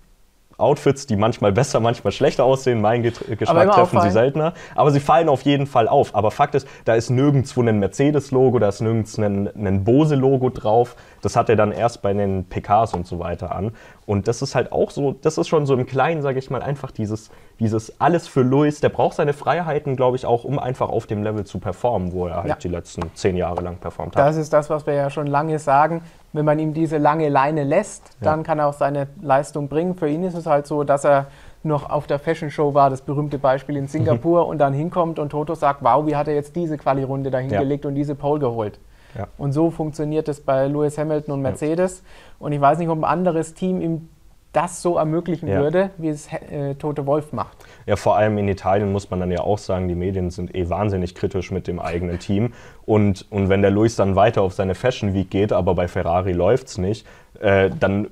Outfits, 0.56 1.06
die 1.06 1.16
manchmal 1.16 1.52
besser, 1.52 1.80
manchmal 1.80 2.12
schlechter 2.12 2.44
aussehen. 2.44 2.80
Mein 2.80 3.02
Get 3.02 3.20
immer 3.20 3.37
Geschmack 3.37 3.66
treffen 3.66 3.90
sie 3.90 3.96
auffallen. 3.96 4.12
seltener. 4.12 4.54
Aber 4.75 4.90
sie 4.90 5.00
fallen 5.00 5.28
auf 5.28 5.42
jeden 5.42 5.66
Fall 5.66 5.87
auf. 5.87 6.14
Aber 6.14 6.30
Fakt 6.30 6.54
ist, 6.54 6.66
da 6.87 6.94
ist 6.94 7.10
nirgendwo 7.10 7.60
ein 7.60 7.78
Mercedes-Logo, 7.78 8.58
da 8.58 8.68
ist 8.70 8.80
nirgends 8.80 9.18
ein, 9.18 9.50
ein 9.54 9.84
Bose-Logo 9.84 10.48
drauf. 10.48 10.96
Das 11.20 11.37
hat 11.37 11.50
er 11.50 11.56
dann 11.56 11.70
erst 11.70 12.00
bei 12.00 12.14
den 12.14 12.46
PKs 12.46 12.94
und 12.94 13.06
so 13.06 13.18
weiter 13.18 13.54
an. 13.54 13.72
Und 14.09 14.27
das 14.27 14.41
ist 14.41 14.55
halt 14.55 14.73
auch 14.73 14.91
so, 14.91 15.12
das 15.21 15.37
ist 15.37 15.49
schon 15.49 15.67
so 15.67 15.75
im 15.75 15.85
Kleinen, 15.85 16.23
sage 16.23 16.38
ich 16.38 16.49
mal, 16.49 16.62
einfach 16.62 16.91
dieses, 16.91 17.31
dieses 17.61 18.00
alles 18.00 18.27
für 18.27 18.41
Luis. 18.41 18.81
Der 18.81 18.88
braucht 18.88 19.17
seine 19.17 19.35
Freiheiten, 19.35 19.97
glaube 19.97 20.17
ich, 20.17 20.25
auch, 20.25 20.45
um 20.45 20.59
einfach 20.59 20.88
auf 20.88 21.07
dem 21.07 21.23
Level 21.23 21.45
zu 21.45 21.59
performen, 21.59 22.12
wo 22.15 22.27
er 22.27 22.37
halt 22.37 22.47
Ja. 22.49 22.55
die 22.55 22.69
letzten 22.69 23.03
zehn 23.15 23.37
Jahre 23.37 23.61
lang 23.61 23.77
performt 23.77 24.17
hat. 24.17 24.27
Das 24.27 24.38
ist 24.38 24.50
das, 24.50 24.71
was 24.71 24.87
wir 24.87 24.95
ja 24.95 25.11
schon 25.11 25.27
lange 25.27 25.59
sagen. 25.59 26.00
Wenn 26.33 26.47
man 26.47 26.59
ihm 26.59 26.73
diese 26.73 26.97
lange 26.97 27.29
Leine 27.29 27.65
lässt, 27.65 28.17
dann 28.23 28.45
kann 28.45 28.59
er 28.59 28.69
auch 28.69 28.73
seine 28.73 29.09
Leistung 29.21 29.69
bringen. 29.69 29.95
Für 29.95 30.09
ihn 30.09 30.25
ist 30.25 30.35
es 30.35 30.47
halt 30.47 30.67
so, 30.67 30.85
dass 30.85 31.05
er 31.05 31.27
noch 31.62 31.91
auf 31.91 32.07
der 32.07 32.19
Fashion 32.19 32.50
Show 32.50 32.73
war, 32.73 32.88
das 32.88 33.03
berühmte 33.03 33.38
Beispiel 33.38 33.77
in 33.77 33.88
Singapur, 33.88 34.47
und 34.47 34.57
dann 34.57 34.73
hinkommt 34.73 35.19
und 35.19 35.29
Toto 35.29 35.55
sagt, 35.55 35.83
wow, 35.85 36.07
wie 36.07 36.17
hat 36.17 36.29
er 36.29 36.35
jetzt 36.35 36.57
diese 36.57 36.79
Quali-Runde 36.79 37.31
da 37.31 37.38
hingelegt 37.41 37.85
und 37.85 37.95
diese 37.95 38.15
Pole 38.15 38.41
geholt. 38.41 38.81
Ja. 39.17 39.29
Und 39.38 39.53
so 39.53 39.71
funktioniert 39.71 40.29
es 40.29 40.41
bei 40.41 40.67
Lewis 40.67 40.99
Hamilton 40.99 41.35
und 41.35 41.43
Mercedes. 41.43 42.03
Und 42.38 42.53
ich 42.53 42.61
weiß 42.61 42.79
nicht, 42.79 42.88
ob 42.88 42.99
ein 42.99 43.05
anderes 43.05 43.55
Team 43.55 43.81
ihm 43.81 44.09
das 44.53 44.81
so 44.81 44.97
ermöglichen 44.97 45.47
ja. 45.49 45.61
würde, 45.61 45.91
wie 45.99 46.09
es 46.09 46.29
äh, 46.33 46.75
Tote 46.75 47.07
Wolf 47.07 47.33
macht. 47.33 47.57
Ja, 47.87 47.97
vor 47.97 48.17
allem 48.17 48.38
in 48.38 48.49
Italien 48.49 48.93
muss 48.93 49.11
man 49.11 49.21
dann 49.21 49.31
ja 49.31 49.41
auch 49.41 49.59
sagen, 49.59 49.88
die 49.88 49.95
Medien 49.95 50.31
sind 50.31 50.55
eh 50.55 50.69
wahnsinnig 50.71 51.15
kritisch 51.15 51.50
mit 51.50 51.67
dem 51.67 51.79
eigenen 51.79 52.19
Team. 52.19 52.55
Und, 52.87 53.27
und 53.31 53.50
wenn 53.50 53.61
der 53.61 53.71
Luis 53.71 53.97
dann 53.97 54.17
weiter 54.17 54.43
auf 54.43 54.55
seine 54.55 54.75
Fashion 54.75 55.12
Week 55.12 55.31
geht, 55.31 55.53
aber 55.53 55.75
bei 55.75 55.87
Ferrari 55.87 56.33
läuft 56.33 56.69
es 56.69 56.79
nicht, 56.79 57.07
äh, 57.41 57.71
dann 57.79 58.09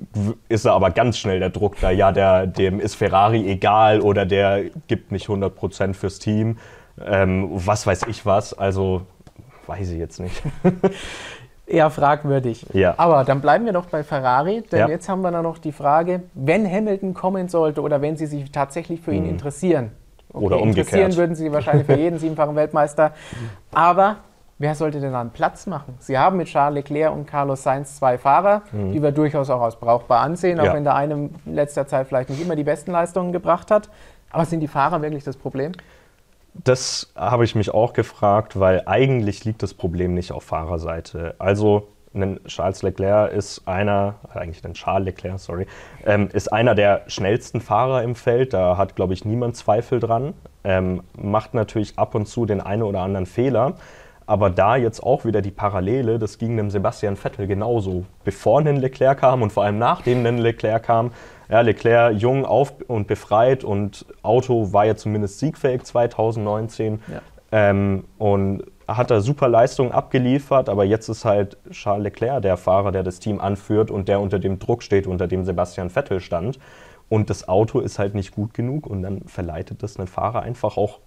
ist 0.48 0.66
er 0.66 0.74
aber 0.74 0.90
ganz 0.90 1.18
schnell 1.18 1.40
der 1.40 1.50
Druck 1.50 1.80
da, 1.80 1.90
ja, 1.90 2.12
der, 2.12 2.46
dem 2.46 2.80
ist 2.80 2.96
Ferrari 2.96 3.48
egal 3.50 4.00
oder 4.00 4.26
der 4.26 4.64
gibt 4.88 5.12
nicht 5.12 5.28
100% 5.28 5.94
fürs 5.94 6.18
Team. 6.18 6.58
Ähm, 7.04 7.48
was 7.50 7.86
weiß 7.86 8.04
ich 8.08 8.24
was, 8.24 8.54
also 8.54 9.02
weiß 9.68 9.90
ich 9.90 9.98
jetzt 9.98 10.20
nicht. 10.20 10.42
eher 11.66 11.90
fragwürdig. 11.90 12.66
Ja. 12.72 12.94
Aber 12.96 13.24
dann 13.24 13.40
bleiben 13.40 13.66
wir 13.66 13.72
doch 13.72 13.86
bei 13.86 14.02
Ferrari, 14.04 14.62
denn 14.70 14.80
ja. 14.80 14.88
jetzt 14.88 15.08
haben 15.08 15.22
wir 15.22 15.30
dann 15.30 15.42
noch 15.42 15.58
die 15.58 15.72
Frage, 15.72 16.22
wenn 16.34 16.70
Hamilton 16.70 17.14
kommen 17.14 17.48
sollte 17.48 17.82
oder 17.82 18.00
wenn 18.00 18.16
Sie 18.16 18.26
sich 18.26 18.50
tatsächlich 18.52 19.00
für 19.00 19.12
ihn 19.12 19.24
mhm. 19.24 19.30
interessieren. 19.30 19.90
Okay, 20.32 20.44
oder 20.44 20.60
umgekehrt. 20.60 20.88
Interessieren 20.88 21.16
würden 21.16 21.34
Sie 21.34 21.52
wahrscheinlich 21.52 21.86
für 21.86 21.96
jeden 21.96 22.18
siebenfachen 22.18 22.54
Weltmeister. 22.56 23.12
Aber 23.72 24.16
wer 24.58 24.74
sollte 24.74 25.00
denn 25.00 25.12
dann 25.12 25.30
Platz 25.30 25.66
machen? 25.66 25.94
Sie 25.98 26.18
haben 26.18 26.36
mit 26.36 26.48
Charles 26.48 26.74
Leclerc 26.74 27.12
und 27.12 27.26
Carlos 27.26 27.62
Sainz 27.62 27.96
zwei 27.96 28.18
Fahrer, 28.18 28.62
mhm. 28.72 28.92
die 28.92 29.02
wir 29.02 29.12
durchaus 29.12 29.50
auch 29.50 29.62
als 29.62 29.76
brauchbar 29.76 30.20
ansehen, 30.20 30.60
auch 30.60 30.66
ja. 30.66 30.74
wenn 30.74 30.84
der 30.84 30.94
eine 30.94 31.14
in 31.14 31.54
letzter 31.54 31.86
Zeit 31.86 32.06
vielleicht 32.06 32.30
nicht 32.30 32.42
immer 32.42 32.56
die 32.56 32.64
besten 32.64 32.92
Leistungen 32.92 33.32
gebracht 33.32 33.70
hat. 33.70 33.88
Aber 34.30 34.44
sind 34.44 34.60
die 34.60 34.68
Fahrer 34.68 35.00
wirklich 35.02 35.24
das 35.24 35.36
Problem? 35.36 35.72
Das 36.64 37.12
habe 37.14 37.44
ich 37.44 37.54
mich 37.54 37.72
auch 37.72 37.92
gefragt, 37.92 38.58
weil 38.58 38.82
eigentlich 38.86 39.44
liegt 39.44 39.62
das 39.62 39.74
Problem 39.74 40.14
nicht 40.14 40.32
auf 40.32 40.44
Fahrerseite. 40.44 41.34
Also 41.38 41.88
ein 42.14 42.40
Charles 42.46 42.82
Leclerc 42.82 43.32
ist 43.32 43.66
einer, 43.66 44.14
eigentlich 44.32 44.64
ein 44.64 44.74
Charles 44.74 45.06
Leclerc, 45.06 45.38
sorry, 45.38 45.66
ähm, 46.04 46.28
ist 46.32 46.52
einer 46.52 46.74
der 46.74 47.02
schnellsten 47.08 47.60
Fahrer 47.60 48.02
im 48.02 48.14
Feld. 48.14 48.54
Da 48.54 48.76
hat, 48.76 48.96
glaube 48.96 49.14
ich, 49.14 49.24
niemand 49.24 49.56
Zweifel 49.56 50.00
dran. 50.00 50.34
Ähm, 50.64 51.02
macht 51.16 51.54
natürlich 51.54 51.98
ab 51.98 52.14
und 52.14 52.26
zu 52.26 52.46
den 52.46 52.60
einen 52.60 52.82
oder 52.82 53.00
anderen 53.00 53.26
Fehler. 53.26 53.74
Aber 54.26 54.50
da 54.50 54.76
jetzt 54.76 55.02
auch 55.02 55.24
wieder 55.24 55.40
die 55.40 55.52
Parallele, 55.52 56.18
das 56.18 56.38
ging 56.38 56.56
dem 56.56 56.70
Sebastian 56.70 57.16
Vettel 57.16 57.46
genauso. 57.46 58.04
Bevor 58.24 58.60
ein 58.60 58.76
Leclerc 58.76 59.20
kam 59.20 59.42
und 59.42 59.52
vor 59.52 59.62
allem 59.62 59.78
nachdem 59.78 60.26
ein 60.26 60.38
Leclerc 60.38 60.82
kam, 60.82 61.12
ja, 61.48 61.60
Leclerc 61.60 62.14
jung 62.14 62.44
auf 62.44 62.74
und 62.88 63.06
befreit 63.06 63.62
und 63.62 64.04
Auto 64.22 64.72
war 64.72 64.84
ja 64.84 64.96
zumindest 64.96 65.38
siegfähig 65.38 65.84
2019 65.84 67.00
ja. 67.06 67.20
ähm, 67.52 68.04
und 68.18 68.64
hat 68.88 69.10
da 69.10 69.20
super 69.20 69.48
Leistungen 69.48 69.92
abgeliefert, 69.92 70.68
aber 70.68 70.84
jetzt 70.84 71.08
ist 71.08 71.24
halt 71.24 71.56
Charles 71.70 72.04
Leclerc 72.04 72.42
der 72.42 72.56
Fahrer, 72.56 72.92
der 72.92 73.02
das 73.02 73.18
Team 73.18 73.40
anführt 73.40 73.90
und 73.90 74.08
der 74.08 74.20
unter 74.20 74.38
dem 74.38 74.58
Druck 74.58 74.82
steht, 74.82 75.06
unter 75.06 75.26
dem 75.26 75.44
Sebastian 75.44 75.90
Vettel 75.90 76.20
stand. 76.20 76.58
Und 77.08 77.30
das 77.30 77.48
Auto 77.48 77.78
ist 77.78 78.00
halt 78.00 78.14
nicht 78.14 78.32
gut 78.34 78.52
genug 78.54 78.86
und 78.86 79.02
dann 79.02 79.22
verleitet 79.26 79.82
das 79.82 79.96
einen 79.96 80.08
Fahrer 80.08 80.42
einfach 80.42 80.76
auch 80.76 80.98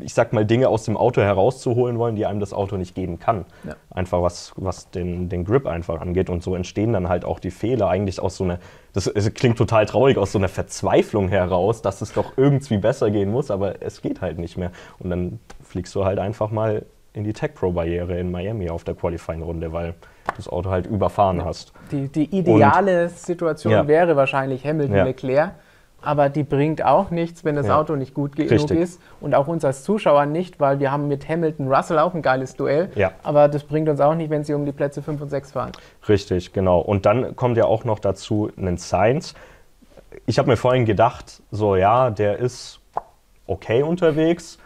ich 0.00 0.14
sag 0.14 0.32
mal, 0.32 0.44
Dinge 0.44 0.68
aus 0.68 0.84
dem 0.84 0.96
Auto 0.96 1.20
herauszuholen 1.20 1.98
wollen, 1.98 2.16
die 2.16 2.24
einem 2.24 2.40
das 2.40 2.52
Auto 2.52 2.76
nicht 2.76 2.94
geben 2.94 3.18
kann. 3.18 3.44
Ja. 3.64 3.76
Einfach 3.90 4.22
was, 4.22 4.52
was 4.56 4.90
den, 4.90 5.28
den 5.28 5.44
Grip 5.44 5.66
einfach 5.66 6.00
angeht. 6.00 6.30
Und 6.30 6.42
so 6.42 6.54
entstehen 6.54 6.92
dann 6.92 7.08
halt 7.08 7.24
auch 7.24 7.38
die 7.38 7.50
Fehler 7.50 7.88
eigentlich 7.88 8.20
aus 8.20 8.36
so 8.36 8.44
einer, 8.44 8.58
das, 8.94 9.04
das 9.12 9.32
klingt 9.34 9.58
total 9.58 9.86
traurig, 9.86 10.16
aus 10.16 10.32
so 10.32 10.38
einer 10.38 10.48
Verzweiflung 10.48 11.28
heraus, 11.28 11.82
dass 11.82 12.00
es 12.00 12.12
doch 12.12 12.32
irgendwie 12.36 12.78
besser 12.78 13.10
gehen 13.10 13.30
muss, 13.30 13.50
aber 13.50 13.82
es 13.82 14.00
geht 14.00 14.22
halt 14.22 14.38
nicht 14.38 14.56
mehr. 14.56 14.72
Und 14.98 15.10
dann 15.10 15.40
fliegst 15.62 15.94
du 15.94 16.04
halt 16.04 16.18
einfach 16.18 16.50
mal 16.50 16.86
in 17.12 17.24
die 17.24 17.34
Tech 17.34 17.54
Pro 17.54 17.72
Barriere 17.72 18.18
in 18.18 18.30
Miami 18.30 18.70
auf 18.70 18.84
der 18.84 18.94
Qualifying-Runde, 18.94 19.72
weil 19.72 19.88
du 19.88 20.32
das 20.36 20.48
Auto 20.48 20.70
halt 20.70 20.86
überfahren 20.86 21.38
ja. 21.38 21.44
hast. 21.44 21.72
Die, 21.90 22.08
die 22.08 22.34
ideale 22.34 23.04
Und, 23.04 23.18
Situation 23.18 23.72
ja. 23.72 23.86
wäre 23.86 24.16
wahrscheinlich 24.16 24.64
Hamilton-Leclerc 24.64 25.52
aber 26.02 26.28
die 26.28 26.42
bringt 26.42 26.84
auch 26.84 27.10
nichts, 27.10 27.44
wenn 27.44 27.56
das 27.56 27.66
ja. 27.66 27.78
Auto 27.78 27.96
nicht 27.96 28.14
gut 28.14 28.36
genug 28.36 28.50
Richtig. 28.50 28.78
ist. 28.78 29.00
Und 29.20 29.34
auch 29.34 29.46
uns 29.46 29.64
als 29.64 29.84
Zuschauer 29.84 30.26
nicht, 30.26 30.60
weil 30.60 30.80
wir 30.80 30.90
haben 30.90 31.08
mit 31.08 31.28
Hamilton 31.28 31.72
Russell 31.72 31.98
auch 31.98 32.14
ein 32.14 32.22
geiles 32.22 32.54
Duell. 32.56 32.90
Ja. 32.94 33.12
Aber 33.22 33.48
das 33.48 33.64
bringt 33.64 33.88
uns 33.88 34.00
auch 34.00 34.14
nicht, 34.14 34.30
wenn 34.30 34.44
sie 34.44 34.54
um 34.54 34.66
die 34.66 34.72
Plätze 34.72 35.02
5 35.02 35.20
und 35.22 35.30
6 35.30 35.52
fahren. 35.52 35.72
Richtig, 36.08 36.52
genau. 36.52 36.80
Und 36.80 37.06
dann 37.06 37.36
kommt 37.36 37.56
ja 37.56 37.64
auch 37.64 37.84
noch 37.84 37.98
dazu 37.98 38.50
ein 38.56 38.78
Science. 38.78 39.34
Ich 40.26 40.38
habe 40.38 40.50
mir 40.50 40.56
vorhin 40.56 40.84
gedacht, 40.84 41.42
so 41.50 41.76
ja, 41.76 42.10
der 42.10 42.38
ist 42.38 42.80
okay 43.46 43.82
unterwegs, 43.82 44.58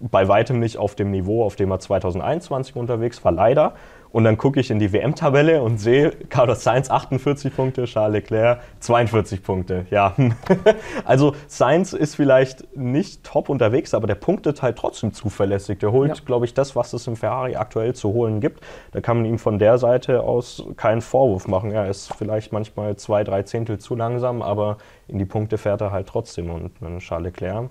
bei 0.00 0.26
weitem 0.28 0.58
nicht 0.58 0.78
auf 0.78 0.94
dem 0.94 1.10
Niveau, 1.10 1.44
auf 1.44 1.56
dem 1.56 1.70
er 1.70 1.78
2021 1.78 2.76
unterwegs 2.76 3.24
war, 3.24 3.32
leider. 3.32 3.74
Und 4.12 4.24
dann 4.24 4.36
gucke 4.36 4.60
ich 4.60 4.70
in 4.70 4.78
die 4.78 4.92
WM-Tabelle 4.92 5.62
und 5.62 5.78
sehe 5.78 6.10
Carlos 6.28 6.62
Sainz 6.62 6.90
48 6.90 7.54
Punkte, 7.54 7.84
Charles 7.84 8.12
Leclerc 8.12 8.60
42 8.80 9.42
Punkte. 9.42 9.86
Ja, 9.90 10.14
also 11.06 11.34
Sainz 11.46 11.94
ist 11.94 12.14
vielleicht 12.14 12.76
nicht 12.76 13.24
top 13.24 13.48
unterwegs, 13.48 13.94
aber 13.94 14.06
der 14.06 14.14
punktet 14.14 14.60
halt 14.60 14.76
trotzdem 14.76 15.14
zuverlässig. 15.14 15.78
Der 15.78 15.92
holt, 15.92 16.16
ja. 16.16 16.24
glaube 16.26 16.44
ich, 16.44 16.52
das, 16.52 16.76
was 16.76 16.92
es 16.92 17.06
im 17.06 17.16
Ferrari 17.16 17.56
aktuell 17.56 17.94
zu 17.94 18.12
holen 18.12 18.40
gibt. 18.40 18.62
Da 18.92 19.00
kann 19.00 19.16
man 19.16 19.24
ihm 19.24 19.38
von 19.38 19.58
der 19.58 19.78
Seite 19.78 20.22
aus 20.22 20.62
keinen 20.76 21.00
Vorwurf 21.00 21.48
machen. 21.48 21.72
Er 21.72 21.88
ist 21.88 22.12
vielleicht 22.14 22.52
manchmal 22.52 22.96
zwei, 22.96 23.24
drei 23.24 23.42
Zehntel 23.44 23.78
zu 23.78 23.96
langsam, 23.96 24.42
aber 24.42 24.76
in 25.08 25.18
die 25.18 25.24
Punkte 25.24 25.56
fährt 25.56 25.80
er 25.80 25.90
halt 25.90 26.06
trotzdem. 26.06 26.50
Und 26.50 26.72
Charles 26.98 27.32
Leclerc 27.32 27.70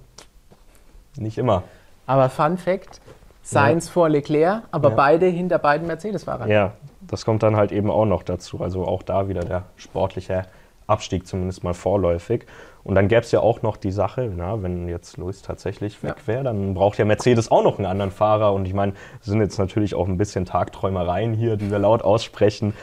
nicht 1.17 1.37
immer. 1.37 1.63
Aber 2.07 2.29
Fun 2.29 2.57
Fact: 2.57 2.99
Sainz 3.43 3.87
ja. 3.87 3.93
vor 3.93 4.09
Leclerc, 4.09 4.63
aber 4.71 4.89
ja. 4.89 4.95
beide 4.95 5.25
hinter 5.25 5.59
beiden 5.59 5.87
Mercedes-Fahrern. 5.87 6.49
Ja, 6.49 6.73
das 7.01 7.25
kommt 7.25 7.43
dann 7.43 7.55
halt 7.55 7.71
eben 7.71 7.89
auch 7.89 8.05
noch 8.05 8.23
dazu. 8.23 8.61
Also 8.61 8.85
auch 8.85 9.03
da 9.03 9.27
wieder 9.27 9.41
der 9.41 9.63
sportliche 9.75 10.43
Abstieg 10.87 11.27
zumindest 11.27 11.63
mal 11.63 11.73
vorläufig. 11.73 12.45
Und 12.83 12.95
dann 12.95 13.07
gäbe 13.07 13.21
es 13.21 13.31
ja 13.31 13.39
auch 13.39 13.61
noch 13.61 13.77
die 13.77 13.91
Sache, 13.91 14.31
na, 14.35 14.61
wenn 14.63 14.87
jetzt 14.87 15.17
Lewis 15.17 15.41
tatsächlich 15.41 16.01
weg 16.03 16.15
wäre, 16.25 16.43
dann 16.43 16.73
braucht 16.73 16.97
ja 16.97 17.05
Mercedes 17.05 17.51
auch 17.51 17.63
noch 17.63 17.77
einen 17.77 17.85
anderen 17.85 18.11
Fahrer. 18.11 18.53
Und 18.53 18.65
ich 18.65 18.73
meine, 18.73 18.93
es 19.19 19.27
sind 19.27 19.39
jetzt 19.39 19.59
natürlich 19.59 19.93
auch 19.95 20.07
ein 20.07 20.17
bisschen 20.17 20.45
Tagträumereien 20.45 21.33
hier, 21.33 21.57
die 21.57 21.69
wir 21.69 21.79
laut 21.79 22.01
aussprechen. 22.01 22.73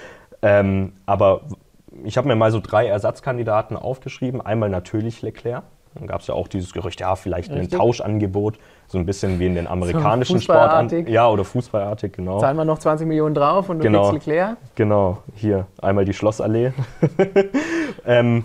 Ähm, 0.40 0.92
aber 1.04 1.42
ich 2.04 2.16
habe 2.16 2.28
mir 2.28 2.36
mal 2.36 2.52
so 2.52 2.60
drei 2.60 2.86
Ersatzkandidaten 2.86 3.76
aufgeschrieben. 3.76 4.40
Einmal 4.40 4.68
natürlich 4.68 5.22
Leclerc. 5.22 5.64
Dann 5.98 6.06
gab 6.06 6.20
es 6.20 6.26
ja 6.26 6.34
auch 6.34 6.48
dieses 6.48 6.72
Gerücht, 6.72 7.00
ja, 7.00 7.16
vielleicht 7.16 7.50
Richtig. 7.50 7.72
ein 7.72 7.78
Tauschangebot 7.78 8.58
so 8.88 8.96
ein 8.98 9.04
bisschen 9.04 9.38
wie 9.38 9.46
in 9.46 9.54
den 9.54 9.66
amerikanischen 9.66 10.38
so 10.38 10.42
Sportarten. 10.42 11.06
Ja, 11.08 11.28
oder 11.28 11.44
fußballartig, 11.44 12.12
genau. 12.12 12.38
Zahlen 12.38 12.56
wir 12.56 12.64
noch 12.64 12.78
20 12.78 13.06
Millionen 13.06 13.34
drauf 13.34 13.68
und 13.68 13.78
du 13.78 13.82
genau, 13.82 14.10
kriegst 14.10 14.26
Leclerc? 14.26 14.56
Genau, 14.74 15.18
hier 15.34 15.66
einmal 15.82 16.06
die 16.06 16.14
Schlossallee. 16.14 16.72
ähm, 18.06 18.44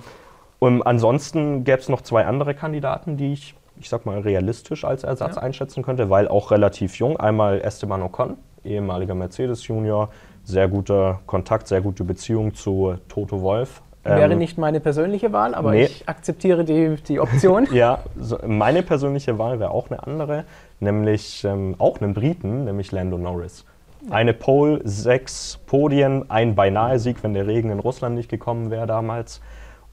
und 0.59 0.81
ansonsten 0.83 1.63
gäbe 1.63 1.79
es 1.79 1.89
noch 1.89 2.01
zwei 2.01 2.25
andere 2.25 2.55
Kandidaten, 2.55 3.15
die 3.15 3.33
ich, 3.33 3.55
ich 3.79 3.89
sag 3.89 4.05
mal, 4.05 4.19
realistisch 4.19 4.83
als 4.83 5.03
Ersatz 5.03 5.37
ja. 5.37 5.41
einschätzen 5.41 5.81
könnte, 5.81 6.09
weil 6.09 6.27
auch 6.27 6.51
relativ 6.51 6.95
jung. 6.97 7.17
Einmal 7.17 7.61
Esteban 7.61 8.01
Ocon, 8.01 8.37
ehemaliger 8.65 9.15
Mercedes-Junior, 9.15 10.09
sehr 10.43 10.67
guter 10.67 11.21
Kontakt, 11.25 11.67
sehr 11.67 11.81
gute 11.81 12.03
Beziehung 12.03 12.53
zu 12.53 12.95
Toto 13.07 13.41
Wolf, 13.41 13.81
Wäre 14.03 14.33
ähm, 14.33 14.37
nicht 14.37 14.57
meine 14.57 14.81
persönliche 14.81 15.31
Wahl, 15.31 15.55
aber 15.55 15.71
nee. 15.71 15.85
ich 15.85 16.09
akzeptiere 16.09 16.65
die, 16.65 16.95
die 17.07 17.19
Option. 17.21 17.67
ja, 17.71 17.99
so, 18.19 18.37
meine 18.45 18.83
persönliche 18.83 19.37
Wahl 19.37 19.59
wäre 19.59 19.71
auch 19.71 19.89
eine 19.89 20.03
andere, 20.05 20.43
nämlich 20.81 21.45
ähm, 21.45 21.75
auch 21.77 22.01
einen 22.01 22.13
Briten, 22.13 22.65
nämlich 22.65 22.91
Lando 22.91 23.17
Norris. 23.17 23.65
Eine 24.09 24.33
Pole, 24.33 24.81
sechs 24.83 25.57
Podien, 25.65 26.29
ein 26.29 26.55
beinahe 26.55 26.99
Sieg, 26.99 27.23
wenn 27.23 27.33
der 27.33 27.47
Regen 27.47 27.69
in 27.69 27.79
Russland 27.79 28.15
nicht 28.15 28.29
gekommen 28.29 28.69
wäre 28.69 28.85
damals. 28.85 29.39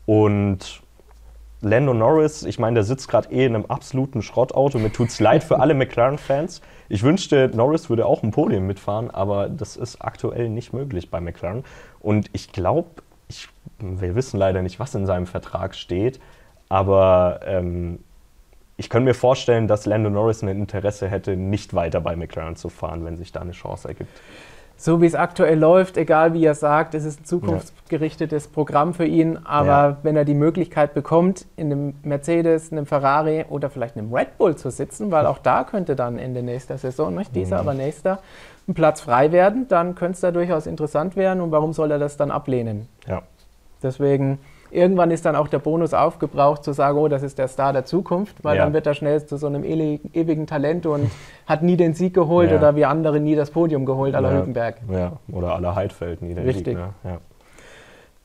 Und 0.07 0.83
Lando 1.61 1.95
Norris, 1.95 2.43
ich 2.43 2.59
meine, 2.59 2.75
der 2.75 2.85
sitzt 2.85 3.09
gerade 3.09 3.31
eh 3.31 3.47
in 3.47 3.55
einem 3.55 3.67
absoluten 3.67 4.23
Schrottauto. 4.23 4.79
Mir 4.79 4.93
tut 4.93 5.11
es 5.11 5.21
leid 5.21 5.45
für 5.45 5.61
alle 5.61 5.75
McLaren-Fans. 5.75 6.62
Ich 6.88 7.05
wünschte, 7.05 7.49
Norris 7.55 7.88
würde 7.88 8.07
auch 8.07 8.25
ein 8.25 8.33
Podium 8.33 8.67
mitfahren, 8.67 9.11
aber 9.11 9.49
das 9.49 9.76
ist 9.76 10.02
aktuell 10.02 10.49
nicht 10.49 10.73
möglich 10.73 11.11
bei 11.11 11.21
McLaren. 11.21 11.62
Und 12.00 12.29
ich 12.33 12.50
glaube, 12.50 12.88
ich, 13.31 13.49
wir 13.79 14.15
wissen 14.15 14.39
leider 14.39 14.61
nicht, 14.63 14.79
was 14.79 14.95
in 14.95 15.07
seinem 15.07 15.27
Vertrag 15.27 15.75
steht, 15.75 16.21
aber 16.69 17.41
ähm, 17.45 18.01
ich 18.77 18.91
könnte 18.91 19.05
mir 19.07 19.15
vorstellen, 19.15 19.69
dass 19.69 19.87
Lando 19.87 20.11
Norris 20.11 20.43
ein 20.43 20.49
Interesse 20.49 21.09
hätte, 21.09 21.37
nicht 21.37 21.75
weiter 21.75 22.01
bei 22.01 22.17
McLaren 22.17 22.57
zu 22.57 22.69
fahren, 22.69 23.05
wenn 23.05 23.17
sich 23.17 23.33
da 23.33 23.41
eine 23.41 23.53
Chance 23.53 23.89
ergibt. 23.89 24.11
So 24.83 25.03
wie 25.03 25.07
es 25.07 25.15
aktuell 25.15 25.59
läuft, 25.59 25.99
egal 25.99 26.33
wie 26.33 26.43
er 26.43 26.55
sagt, 26.55 26.95
es 26.95 27.05
ist 27.05 27.21
ein 27.21 27.25
zukunftsgerichtetes. 27.27 28.49
Programm 28.49 28.95
für 28.95 29.05
ihn. 29.05 29.37
Aber 29.45 29.67
ja. 29.67 29.97
wenn 30.03 30.17
er 30.17 30.25
die 30.25 30.33
Möglichkeit 30.33 30.95
bekommt, 30.95 31.45
in 31.57 31.71
einem 31.71 31.95
Mercedes, 32.03 32.73
einem 32.73 32.87
Ferrari 32.87 33.45
oder 33.51 33.69
vielleicht 33.69 33.99
einem 33.99 34.11
Red 34.11 34.39
Bull 34.39 34.57
zu 34.57 34.71
sitzen, 34.71 35.11
weil 35.11 35.27
auch 35.27 35.37
da 35.37 35.65
könnte 35.65 35.97
dann 35.97 36.19
Ende 36.19 36.43
nächster 36.43 36.79
Saison, 36.79 37.15
nicht 37.15 37.37
dieser, 37.37 37.57
mhm. 37.57 37.69
aber 37.69 37.75
nächster, 37.75 38.21
ein 38.67 38.73
Platz 38.73 39.03
frei 39.03 39.33
werden, 39.33 39.69
dann 39.69 39.97
könnte 39.97 40.15
es 40.15 40.21
da 40.21 40.31
durchaus 40.31 40.67
interessant 40.67 41.15
werden. 41.15 41.43
Und 41.43 41.51
warum 41.51 41.75
soll 41.75 41.91
er 41.91 41.99
das 41.99 42.17
dann 42.17 42.31
ablehnen? 42.31 42.89
Ja. 43.07 43.21
Deswegen, 43.83 44.39
irgendwann 44.71 45.11
ist 45.11 45.25
dann 45.25 45.37
auch 45.37 45.49
der 45.49 45.59
Bonus 45.59 45.95
aufgebraucht, 45.95 46.65
zu 46.65 46.73
sagen, 46.73 46.99
oh, 46.99 47.09
das 47.09 47.23
ist 47.23 47.39
der 47.39 47.49
Star 47.49 47.73
der 47.73 47.85
Zukunft, 47.85 48.43
weil 48.43 48.57
ja. 48.57 48.65
dann 48.65 48.73
wird 48.73 48.87
er 48.87 48.95
schnell 48.95 49.25
zu 49.25 49.37
so 49.37 49.47
einem 49.47 49.65
ewigen 49.65 50.47
Talent 50.47 50.87
und 50.87 51.11
hat 51.47 51.62
nie 51.62 51.77
den 51.77 51.95
Sieg 51.95 52.15
geholt 52.15 52.50
ja. 52.50 52.57
oder 52.57 52.77
wie 52.77 52.85
andere 52.85 53.21
nie 53.21 53.35
das 53.35 53.50
Podium 53.50 53.87
geholt, 53.87 54.15
aller 54.15 54.31
ja. 54.31 54.37
Hülkenberg. 54.37 54.77
Ja, 54.91 55.12
oder 55.33 55.55
aller 55.55 55.75
Heidfeld 55.75 56.23
nie 56.23 56.35
den 56.35 56.45
Richtig. 56.45 56.77
Sieg. 56.77 56.79
Ja. 57.05 57.19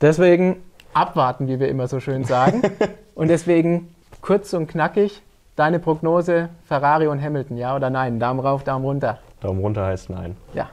Deswegen 0.02 0.58
abwarten, 0.94 1.48
wie 1.48 1.60
wir 1.60 1.70
immer 1.70 1.88
so 1.88 2.00
schön 2.00 2.24
sagen. 2.24 2.62
und 3.16 3.30
deswegen 3.30 3.96
kurz 4.22 4.54
und 4.54 4.68
knackig, 4.68 5.22
deine 5.56 5.80
Prognose, 5.80 6.50
Ferrari 6.66 7.08
und 7.08 7.22
Hamilton, 7.22 7.58
ja 7.58 7.76
oder 7.76 7.90
nein? 7.90 8.20
Daumen 8.20 8.40
rauf, 8.40 8.64
Daumen 8.64 8.86
runter. 8.86 9.20
Daumen 9.42 9.62
runter 9.62 9.86
heißt 9.86 10.10
nein. 10.10 10.36
Ja. 10.54 10.70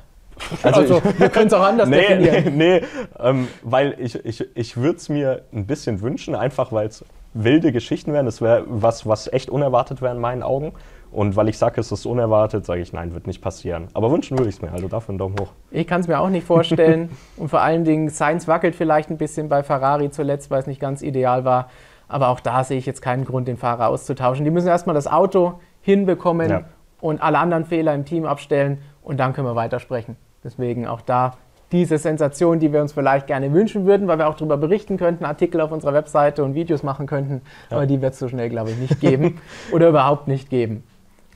Also, 0.62 0.80
also 0.80 1.02
wir 1.18 1.28
können 1.28 1.46
es 1.48 1.52
auch 1.52 1.64
anders 1.64 1.88
nee, 1.88 2.00
definieren. 2.00 2.56
Nee, 2.56 2.80
nee 2.80 2.86
ähm, 3.18 3.48
weil 3.62 3.96
ich, 3.98 4.24
ich, 4.24 4.44
ich 4.54 4.76
würde 4.76 4.96
es 4.96 5.08
mir 5.08 5.42
ein 5.52 5.66
bisschen 5.66 6.00
wünschen, 6.00 6.34
einfach 6.34 6.72
weil 6.72 6.86
es 6.86 7.04
wilde 7.34 7.72
Geschichten 7.72 8.12
wären. 8.12 8.26
Das 8.26 8.40
wäre 8.40 8.64
was, 8.66 9.06
was 9.06 9.32
echt 9.32 9.50
unerwartet 9.50 10.02
wäre 10.02 10.14
in 10.14 10.20
meinen 10.20 10.42
Augen. 10.42 10.72
Und 11.10 11.36
weil 11.36 11.48
ich 11.50 11.58
sage, 11.58 11.78
es 11.78 11.92
ist 11.92 12.06
unerwartet, 12.06 12.64
sage 12.64 12.80
ich, 12.80 12.92
nein, 12.94 13.12
wird 13.12 13.26
nicht 13.26 13.42
passieren. 13.42 13.88
Aber 13.92 14.10
wünschen 14.10 14.38
würde 14.38 14.48
ich 14.48 14.56
es 14.56 14.62
mir, 14.62 14.72
also 14.72 14.88
dafür 14.88 15.10
einen 15.10 15.18
Daumen 15.18 15.36
hoch. 15.38 15.48
Ich 15.70 15.86
kann 15.86 16.00
es 16.00 16.08
mir 16.08 16.18
auch 16.18 16.30
nicht 16.30 16.46
vorstellen. 16.46 17.10
und 17.36 17.48
vor 17.48 17.60
allen 17.60 17.84
Dingen, 17.84 18.08
Sainz 18.08 18.48
wackelt 18.48 18.74
vielleicht 18.74 19.10
ein 19.10 19.18
bisschen 19.18 19.50
bei 19.50 19.62
Ferrari 19.62 20.10
zuletzt, 20.10 20.50
weil 20.50 20.60
es 20.60 20.66
nicht 20.66 20.80
ganz 20.80 21.02
ideal 21.02 21.44
war. 21.44 21.68
Aber 22.08 22.28
auch 22.28 22.40
da 22.40 22.64
sehe 22.64 22.78
ich 22.78 22.86
jetzt 22.86 23.02
keinen 23.02 23.26
Grund, 23.26 23.46
den 23.46 23.58
Fahrer 23.58 23.88
auszutauschen. 23.88 24.44
Die 24.44 24.50
müssen 24.50 24.68
erstmal 24.68 24.94
das 24.94 25.06
Auto 25.06 25.60
hinbekommen 25.82 26.50
ja. 26.50 26.64
und 27.00 27.22
alle 27.22 27.38
anderen 27.38 27.66
Fehler 27.66 27.94
im 27.94 28.06
Team 28.06 28.24
abstellen 28.24 28.78
und 29.02 29.20
dann 29.20 29.34
können 29.34 29.46
wir 29.46 29.54
weitersprechen. 29.54 30.16
Deswegen 30.44 30.86
auch 30.86 31.00
da 31.00 31.34
diese 31.72 31.96
Sensation, 31.96 32.60
die 32.60 32.72
wir 32.72 32.82
uns 32.82 32.92
vielleicht 32.92 33.26
gerne 33.26 33.52
wünschen 33.52 33.86
würden, 33.86 34.06
weil 34.06 34.18
wir 34.18 34.28
auch 34.28 34.34
darüber 34.34 34.58
berichten 34.58 34.98
könnten, 34.98 35.24
Artikel 35.24 35.60
auf 35.60 35.72
unserer 35.72 35.94
Webseite 35.94 36.44
und 36.44 36.54
Videos 36.54 36.82
machen 36.82 37.06
könnten. 37.06 37.40
Ja. 37.70 37.78
Aber 37.78 37.86
die 37.86 38.00
wird 38.02 38.12
es 38.12 38.18
so 38.18 38.28
schnell, 38.28 38.50
glaube 38.50 38.70
ich, 38.70 38.76
nicht 38.76 39.00
geben 39.00 39.40
oder 39.72 39.88
überhaupt 39.88 40.28
nicht 40.28 40.50
geben. 40.50 40.84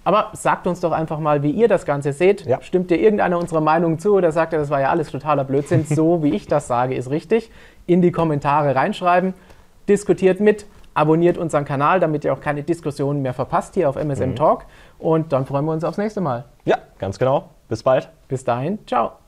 Aber 0.05 0.31
sagt 0.35 0.69
uns 0.69 0.81
doch 0.81 0.93
einfach 0.93 1.19
mal, 1.19 1.43
wie 1.43 1.51
ihr 1.51 1.67
das 1.67 1.85
Ganze 1.85 2.13
seht. 2.13 2.47
Ja. 2.47 2.61
Stimmt 2.63 2.93
ihr 2.93 3.01
irgendeiner 3.01 3.39
unserer 3.39 3.61
Meinungen 3.61 3.99
zu 3.99 4.15
oder 4.15 4.31
sagt 4.31 4.53
ihr, 4.53 4.59
das 4.59 4.71
war 4.71 4.81
ja 4.81 4.91
alles 4.91 5.11
totaler 5.11 5.43
Blödsinn? 5.43 5.85
so 5.89 6.23
wie 6.23 6.31
ich 6.31 6.47
das 6.47 6.69
sage, 6.69 6.95
ist 6.95 7.11
richtig. 7.11 7.51
In 7.87 8.03
die 8.03 8.13
Kommentare 8.13 8.77
reinschreiben. 8.77 9.35
Diskutiert 9.89 10.39
mit, 10.39 10.67
abonniert 10.95 11.39
unseren 11.39 11.65
Kanal, 11.65 11.99
damit 11.99 12.25
ihr 12.25 12.33
auch 12.33 12.41
keine 12.41 12.63
Diskussionen 12.63 13.23
mehr 13.23 13.35
verpasst 13.35 13.75
hier 13.75 13.89
auf 13.89 13.97
MSM 13.97 14.31
mhm. 14.31 14.37
Talk. 14.37 14.67
Und 14.99 15.33
dann 15.33 15.47
freuen 15.47 15.65
wir 15.65 15.73
uns 15.73 15.83
aufs 15.83 15.99
nächste 15.99 16.21
Mal. 16.21 16.45
Ja, 16.65 16.79
ganz 16.99 17.19
genau. 17.19 17.56
Bis 17.69 17.83
bald. 17.83 18.09
Bis 18.29 18.45
dahin. 18.45 18.79
Ciao. 18.87 19.19